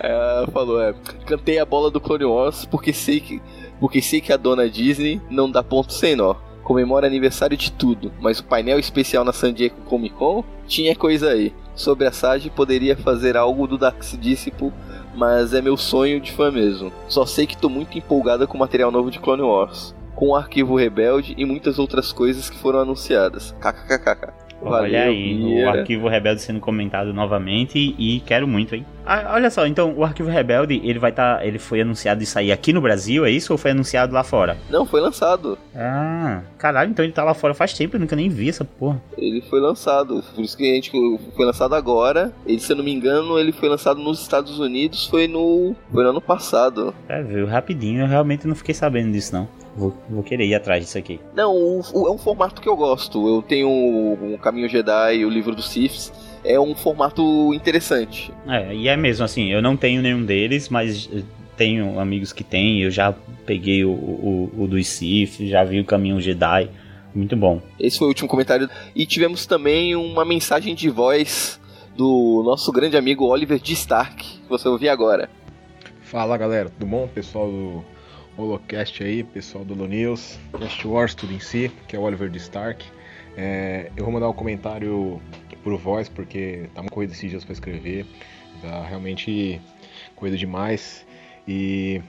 [0.00, 3.40] Ela falou, é, cantei a bola do Clone Wars porque sei que
[3.80, 6.34] porque sei que a dona Disney não dá ponto sem nó.
[6.62, 11.30] Comemora aniversário de tudo, mas o painel especial na San Diego Comic Con tinha coisa
[11.30, 11.54] aí.
[11.76, 14.72] Sobre a Sage poderia fazer algo do Dax Disciple,
[15.14, 16.92] mas é meu sonho de fã mesmo.
[17.08, 20.34] Só sei que tô muito empolgada com o material novo de Clone Wars, com o
[20.34, 23.54] arquivo Rebelde e muitas outras coisas que foram anunciadas.
[23.60, 24.45] KKKK.
[24.70, 28.84] Valeu, olha aí, o Arquivo Rebelde sendo comentado novamente e, e quero muito, hein?
[29.04, 32.26] Ah, olha só, então o Arquivo Rebelde, ele vai estar, tá, ele foi anunciado de
[32.26, 34.56] sair aqui no Brasil, é isso ou foi anunciado lá fora?
[34.68, 35.56] Não, foi lançado.
[35.74, 39.00] Ah, caralho, então ele tá lá fora faz tempo, eu nunca nem vi essa porra.
[39.16, 40.90] Ele foi lançado, por isso que a gente
[41.36, 42.32] foi lançado agora.
[42.44, 46.02] Ele, se eu não me engano, ele foi lançado nos Estados Unidos, foi no, foi
[46.02, 46.92] no ano passado.
[47.08, 49.48] É, viu, rapidinho, eu realmente não fiquei sabendo disso não.
[49.76, 51.20] Vou, vou querer ir atrás disso aqui.
[51.34, 53.28] Não, o, o, é um formato que eu gosto.
[53.28, 56.12] Eu tenho o, o Caminho Jedi e o livro dos Siths.
[56.42, 58.32] É um formato interessante.
[58.46, 61.10] É, e é mesmo assim, eu não tenho nenhum deles, mas
[61.56, 62.82] tenho amigos que têm.
[62.82, 63.12] Eu já
[63.44, 66.70] peguei o, o, o dos Sith, já vi o Caminho Jedi.
[67.14, 67.60] Muito bom.
[67.78, 68.70] Esse foi o último comentário.
[68.94, 71.60] E tivemos também uma mensagem de voz
[71.96, 75.28] do nosso grande amigo Oliver de Stark, que você ouviu agora.
[76.02, 77.08] Fala galera, tudo bom?
[77.08, 77.84] Pessoal do
[78.36, 82.28] Holocast aí, pessoal do Lo News, Cast Wars, tudo em si, que é o Oliver
[82.28, 82.84] de Stark.
[83.34, 85.20] É, eu vou mandar um comentário
[85.64, 88.06] por voz, porque tá uma corrida esses dias para escrever,
[88.60, 89.60] tá realmente
[90.14, 91.06] corrida demais.
[91.48, 92.02] E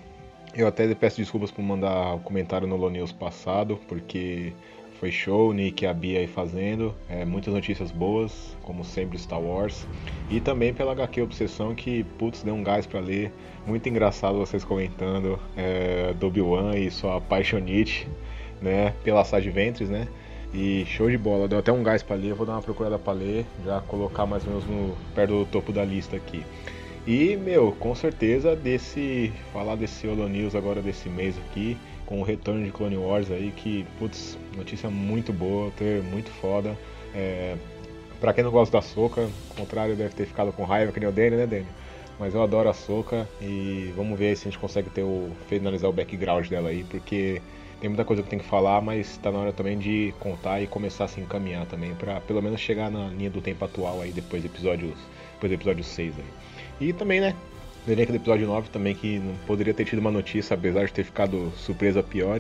[0.54, 4.54] eu até peço desculpas por mandar o comentário no Lo News passado, porque
[5.00, 6.94] foi show, Nick e a Bia aí fazendo.
[7.10, 9.88] É, muitas notícias boas, como sempre Star Wars.
[10.30, 13.32] E também pela HQ Obsessão, que putz, deu um gás para ler.
[13.66, 18.08] Muito engraçado vocês comentando é, do Obi-Wan e sua paixonite,
[18.62, 18.94] né?
[19.04, 20.08] Pela Sage Ventres, né?
[20.54, 22.34] E show de bola, deu até um gás para ler.
[22.34, 25.72] Vou dar uma procurada para ler, já colocar mais ou menos no, perto do topo
[25.72, 26.44] da lista aqui.
[27.06, 29.32] E, meu, com certeza desse.
[29.54, 31.78] Falar desse Holo News agora desse mês aqui
[32.08, 36.76] com o retorno de Clone Wars aí, que, putz, notícia muito boa, ter muito foda.
[37.14, 37.56] É,
[38.20, 41.10] pra quem não gosta da Soca, ao contrário, deve ter ficado com raiva, que nem
[41.10, 41.68] o Danny, né, Danny?
[42.18, 45.90] Mas eu adoro a Soca e vamos ver se a gente consegue ter o, finalizar
[45.90, 47.42] o background dela aí, porque
[47.82, 50.66] tem muita coisa que tem que falar, mas tá na hora também de contar e
[50.68, 54.14] começar a se encaminhar também, para pelo menos chegar na linha do tempo atual aí,
[54.14, 54.94] depois do episódio,
[55.34, 56.88] depois do episódio 6 aí.
[56.88, 57.36] E também, né,
[57.92, 61.04] elenco do episódio 9 também, que não poderia ter tido uma notícia, apesar de ter
[61.04, 62.40] ficado surpresa pior,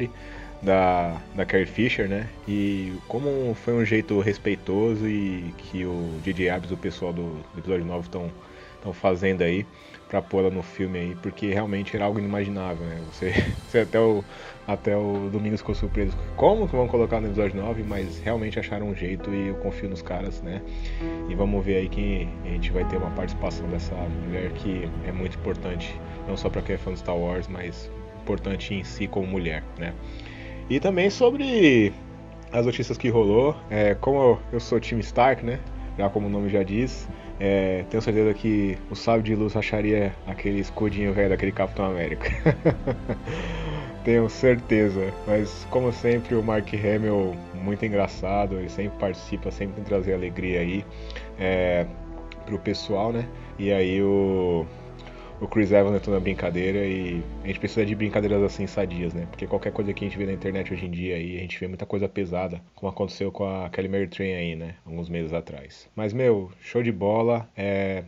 [0.61, 2.27] da, da Carrie Fisher, né?
[2.47, 7.59] E como foi um jeito respeitoso e que o DJ Abs, o pessoal do, do
[7.59, 8.31] episódio 9 estão
[8.77, 9.65] estão fazendo aí
[10.07, 13.01] para pôr no filme aí, porque realmente era algo inimaginável, né?
[13.11, 13.33] Você,
[13.67, 14.23] você até o
[14.65, 18.87] até o Domingos ficou surpreso como que vão colocar no episódio 9, mas realmente acharam
[18.87, 20.61] um jeito e eu confio nos caras, né?
[21.29, 25.11] E vamos ver aí que a gente vai ter uma participação dessa mulher que é
[25.11, 29.07] muito importante, não só para quem é fã de Star Wars, mas importante em si
[29.07, 29.93] como mulher, né?
[30.69, 31.93] E também sobre
[32.51, 35.59] as notícias que rolou, é, como eu sou time Stark, né?
[35.97, 37.07] Já como o nome já diz,
[37.39, 42.29] é, tenho certeza que o sábio de luz acharia aquele escudinho velho daquele Capitão América.
[44.03, 45.13] tenho certeza.
[45.27, 50.61] Mas como sempre o Mark Hamill muito engraçado, ele sempre participa, sempre tem trazer alegria
[50.61, 50.85] aí
[51.39, 51.85] é,
[52.45, 53.25] pro pessoal, né?
[53.59, 54.65] E aí o
[55.39, 59.27] o Chris Evans entrou na brincadeira e a gente precisa de brincadeiras assim sadias, né?
[59.29, 61.59] Porque qualquer coisa que a gente vê na internet hoje em dia aí, a gente
[61.59, 64.75] vê muita coisa pesada, como aconteceu com a Kelly Mary Train aí, né?
[64.85, 65.87] Alguns meses atrás.
[65.95, 67.47] Mas, meu, show de bola.
[67.55, 68.03] É...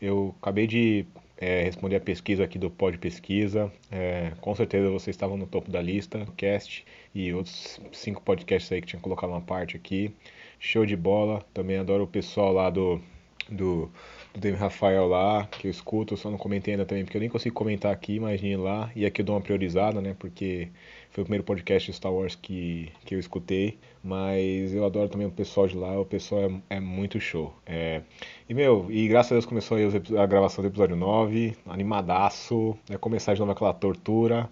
[0.00, 1.06] Eu acabei de
[1.38, 3.70] é, responder a pesquisa aqui do Pod Pesquisa.
[3.90, 8.80] É, com certeza vocês estavam no topo da lista, cast e outros cinco podcasts aí
[8.80, 10.12] que tinha colocado uma parte aqui.
[10.58, 11.44] Show de bola.
[11.52, 13.00] Também adoro o pessoal lá do,
[13.50, 13.90] do
[14.32, 17.28] do Dave Rafael lá, que eu escuto, só não comentei ainda também, porque eu nem
[17.28, 18.90] consigo comentar aqui, imagine lá.
[18.96, 20.14] E aqui eu dou uma priorizada, né?
[20.18, 20.68] Porque
[21.10, 23.78] foi o primeiro podcast de Star Wars que, que eu escutei.
[24.02, 27.54] Mas eu adoro também o pessoal de lá, o pessoal é, é muito show.
[27.66, 28.02] É...
[28.48, 29.84] E meu, e graças a Deus começou aí
[30.18, 32.96] a gravação do episódio 9, animadaço, né?
[32.96, 34.48] Começar de novo aquela tortura,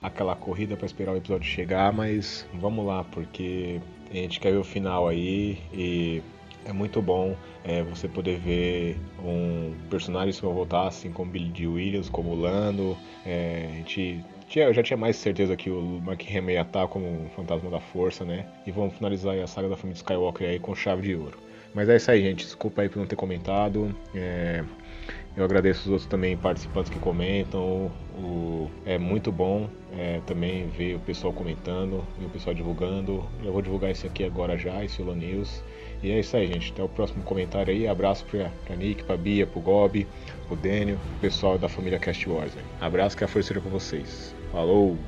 [0.00, 3.80] aquela corrida para esperar o episódio chegar, mas vamos lá, porque
[4.10, 6.22] a gente quer ver o final aí e
[6.64, 11.50] é muito bom é, você poder ver um personagens que vão voltar, assim como Billy
[11.50, 11.66] D.
[11.66, 12.96] Williams, como Lando.
[13.24, 16.86] É, a gente tinha, eu já tinha mais certeza que o Mark Hamill ia estar
[16.88, 18.46] como um fantasma da força, né?
[18.66, 21.38] E vamos finalizar a saga da família Skywalker aí com chave de ouro.
[21.74, 22.44] Mas é isso aí, gente.
[22.44, 23.94] Desculpa aí por não ter comentado.
[24.14, 24.62] É,
[25.36, 27.90] eu agradeço os outros também participantes que comentam.
[28.16, 33.24] O, é muito bom é, também ver o pessoal comentando e o pessoal divulgando.
[33.42, 35.64] Eu vou divulgar esse aqui agora já, esse Lula News.
[36.04, 36.70] E é isso aí, gente.
[36.70, 37.88] Até o próximo comentário aí.
[37.88, 40.06] Abraço pra, pra Nick, pra Bia, pro Gob,
[40.46, 42.52] pro Dênio, pro pessoal da família Cast Wars.
[42.54, 42.62] Aí.
[42.78, 44.34] Abraço que a força seja com vocês.
[44.52, 44.98] Falou!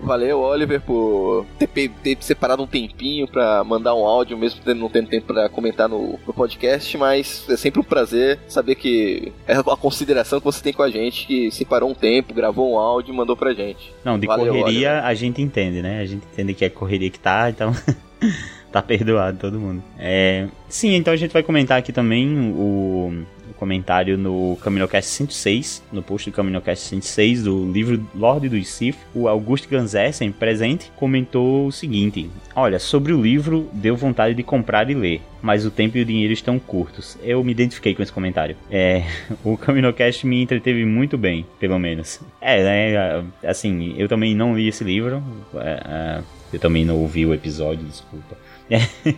[0.00, 5.08] Valeu, Oliver, por ter, ter, separado um tempinho para mandar um áudio, mesmo não tendo
[5.08, 9.76] tempo para comentar no, no, podcast, mas é sempre um prazer saber que é a
[9.76, 13.16] consideração que você tem com a gente, que separou um tempo, gravou um áudio e
[13.16, 13.94] mandou pra gente.
[14.04, 15.04] Não, de Valeu, correria Oliver.
[15.06, 16.00] a gente entende, né?
[16.00, 17.72] A gente entende que é correria que tá, então
[18.74, 19.80] tá perdoado todo mundo.
[19.96, 25.84] É, sim, então a gente vai comentar aqui também o, o comentário no CaminoCast 106,
[25.92, 28.96] no post do CaminoCast 106 do livro Lorde dos Sith.
[29.14, 34.90] O Augusto Ganzessen, presente, comentou o seguinte: Olha, sobre o livro, deu vontade de comprar
[34.90, 37.16] e ler, mas o tempo e o dinheiro estão curtos.
[37.22, 38.56] Eu me identifiquei com esse comentário.
[38.68, 39.04] É,
[39.44, 42.18] o CaminoCast me entreteve muito bem, pelo menos.
[42.40, 45.22] É, né, assim, eu também não li esse livro,
[45.54, 46.22] é, é,
[46.52, 48.36] eu também não ouvi o episódio, desculpa.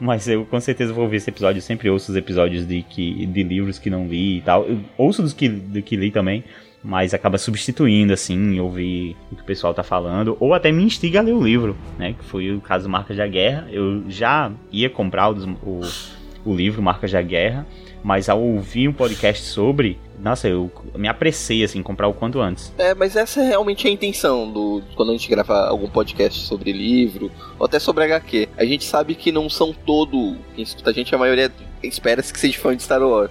[0.00, 1.58] Mas eu com certeza vou ver esse episódio.
[1.58, 4.64] Eu sempre ouço os episódios de, que, de livros que não li e tal.
[4.64, 6.44] Eu ouço dos que, do que li também.
[6.82, 10.36] Mas acaba substituindo, assim, ouvir o que o pessoal tá falando.
[10.38, 12.12] Ou até me instiga a ler o livro, né?
[12.12, 13.66] Que foi o caso Marcas da Guerra.
[13.70, 15.80] Eu já ia comprar o, o,
[16.44, 17.66] o livro Marcas da Guerra.
[18.02, 22.72] Mas ao ouvir um podcast sobre, nossa, eu me apressei assim, comprar o quanto antes.
[22.76, 26.72] É, mas essa é realmente a intenção do quando a gente grava algum podcast sobre
[26.72, 28.48] livro, ou até sobre HQ.
[28.56, 31.52] A gente sabe que não são todo, quem escuta a gente, a maioria
[31.82, 33.30] espera-se que seja fã de Star Wars.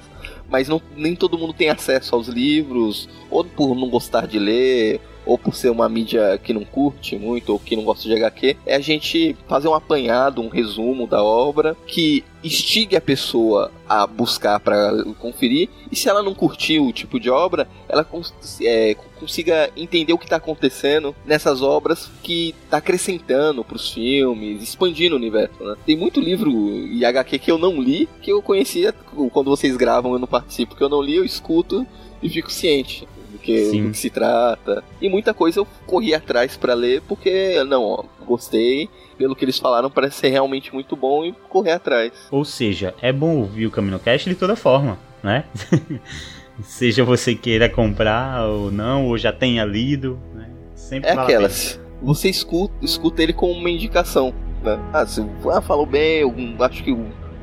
[0.50, 5.02] Mas não, nem todo mundo tem acesso aos livros, ou por não gostar de ler,
[5.28, 8.58] ou por ser uma mídia que não curte muito, ou que não gosta de HQ,
[8.66, 14.08] é a gente fazer um apanhado, um resumo da obra que instigue a pessoa a
[14.08, 18.96] buscar para conferir, e se ela não curtir o tipo de obra, ela cons é,
[19.20, 25.16] consiga entender o que está acontecendo nessas obras que está acrescentando para os filmes, expandindo
[25.16, 25.62] o universo.
[25.62, 25.76] Né?
[25.86, 30.14] Tem muito livro e HQ que eu não li, que eu conhecia quando vocês gravam
[30.14, 31.86] eu não participo, que eu não li, eu escuto
[32.22, 33.08] e fico ciente
[33.48, 34.84] que, do que se trata.
[35.02, 38.90] E muita coisa eu corri atrás para ler porque, não, ó, gostei.
[39.18, 42.12] Pelo que eles falaram, parece ser realmente muito bom e correr atrás.
[42.30, 45.46] Ou seja, é bom ouvir o Camino Cash de toda forma, né?
[46.62, 50.50] Seja você queira comprar ou não, ou já tenha lido, né?
[50.76, 51.80] Sempre é aquelas.
[52.02, 54.34] Você escuta, escuta ele como uma indicação.
[54.64, 54.80] Né?
[54.92, 56.96] Ah, se ah, falou bem, eu acho que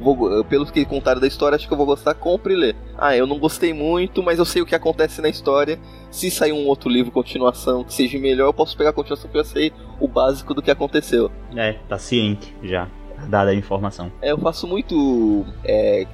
[0.05, 2.75] vou, pelos que contaram da história, acho que eu vou gostar, compre e lê.
[2.97, 5.81] Ah, eu não gostei muito, mas eu sei o que acontece na história.
[6.11, 9.39] Se sair um outro livro, continuação, que seja melhor, eu posso pegar a continuação que
[9.39, 11.31] eu sei o básico do que aconteceu.
[11.57, 12.89] É, tá ciente já.
[13.29, 14.11] Dada a informação.
[14.21, 15.45] É, eu faço muito.
[15.65, 16.07] É,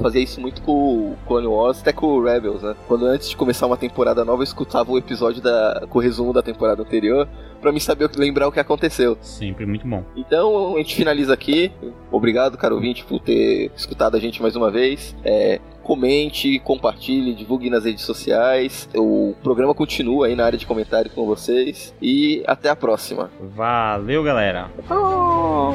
[0.00, 2.74] fazia isso muito com o Clone Wars, até com o Rebels, né?
[2.86, 6.32] Quando antes de começar uma temporada nova, eu escutava o episódio da, com o resumo
[6.32, 7.28] da temporada anterior
[7.60, 9.16] para me saber lembrar o que aconteceu.
[9.20, 10.04] Sempre muito bom.
[10.14, 11.72] Então a gente finaliza aqui.
[12.10, 15.16] Obrigado, caro ouvinte, por ter escutado a gente mais uma vez.
[15.24, 18.88] É, comente, compartilhe, divulgue nas redes sociais.
[18.94, 21.94] O programa continua aí na área de comentários com vocês.
[22.02, 23.30] E até a próxima.
[23.54, 24.68] Valeu, galera.
[24.90, 25.72] Oh.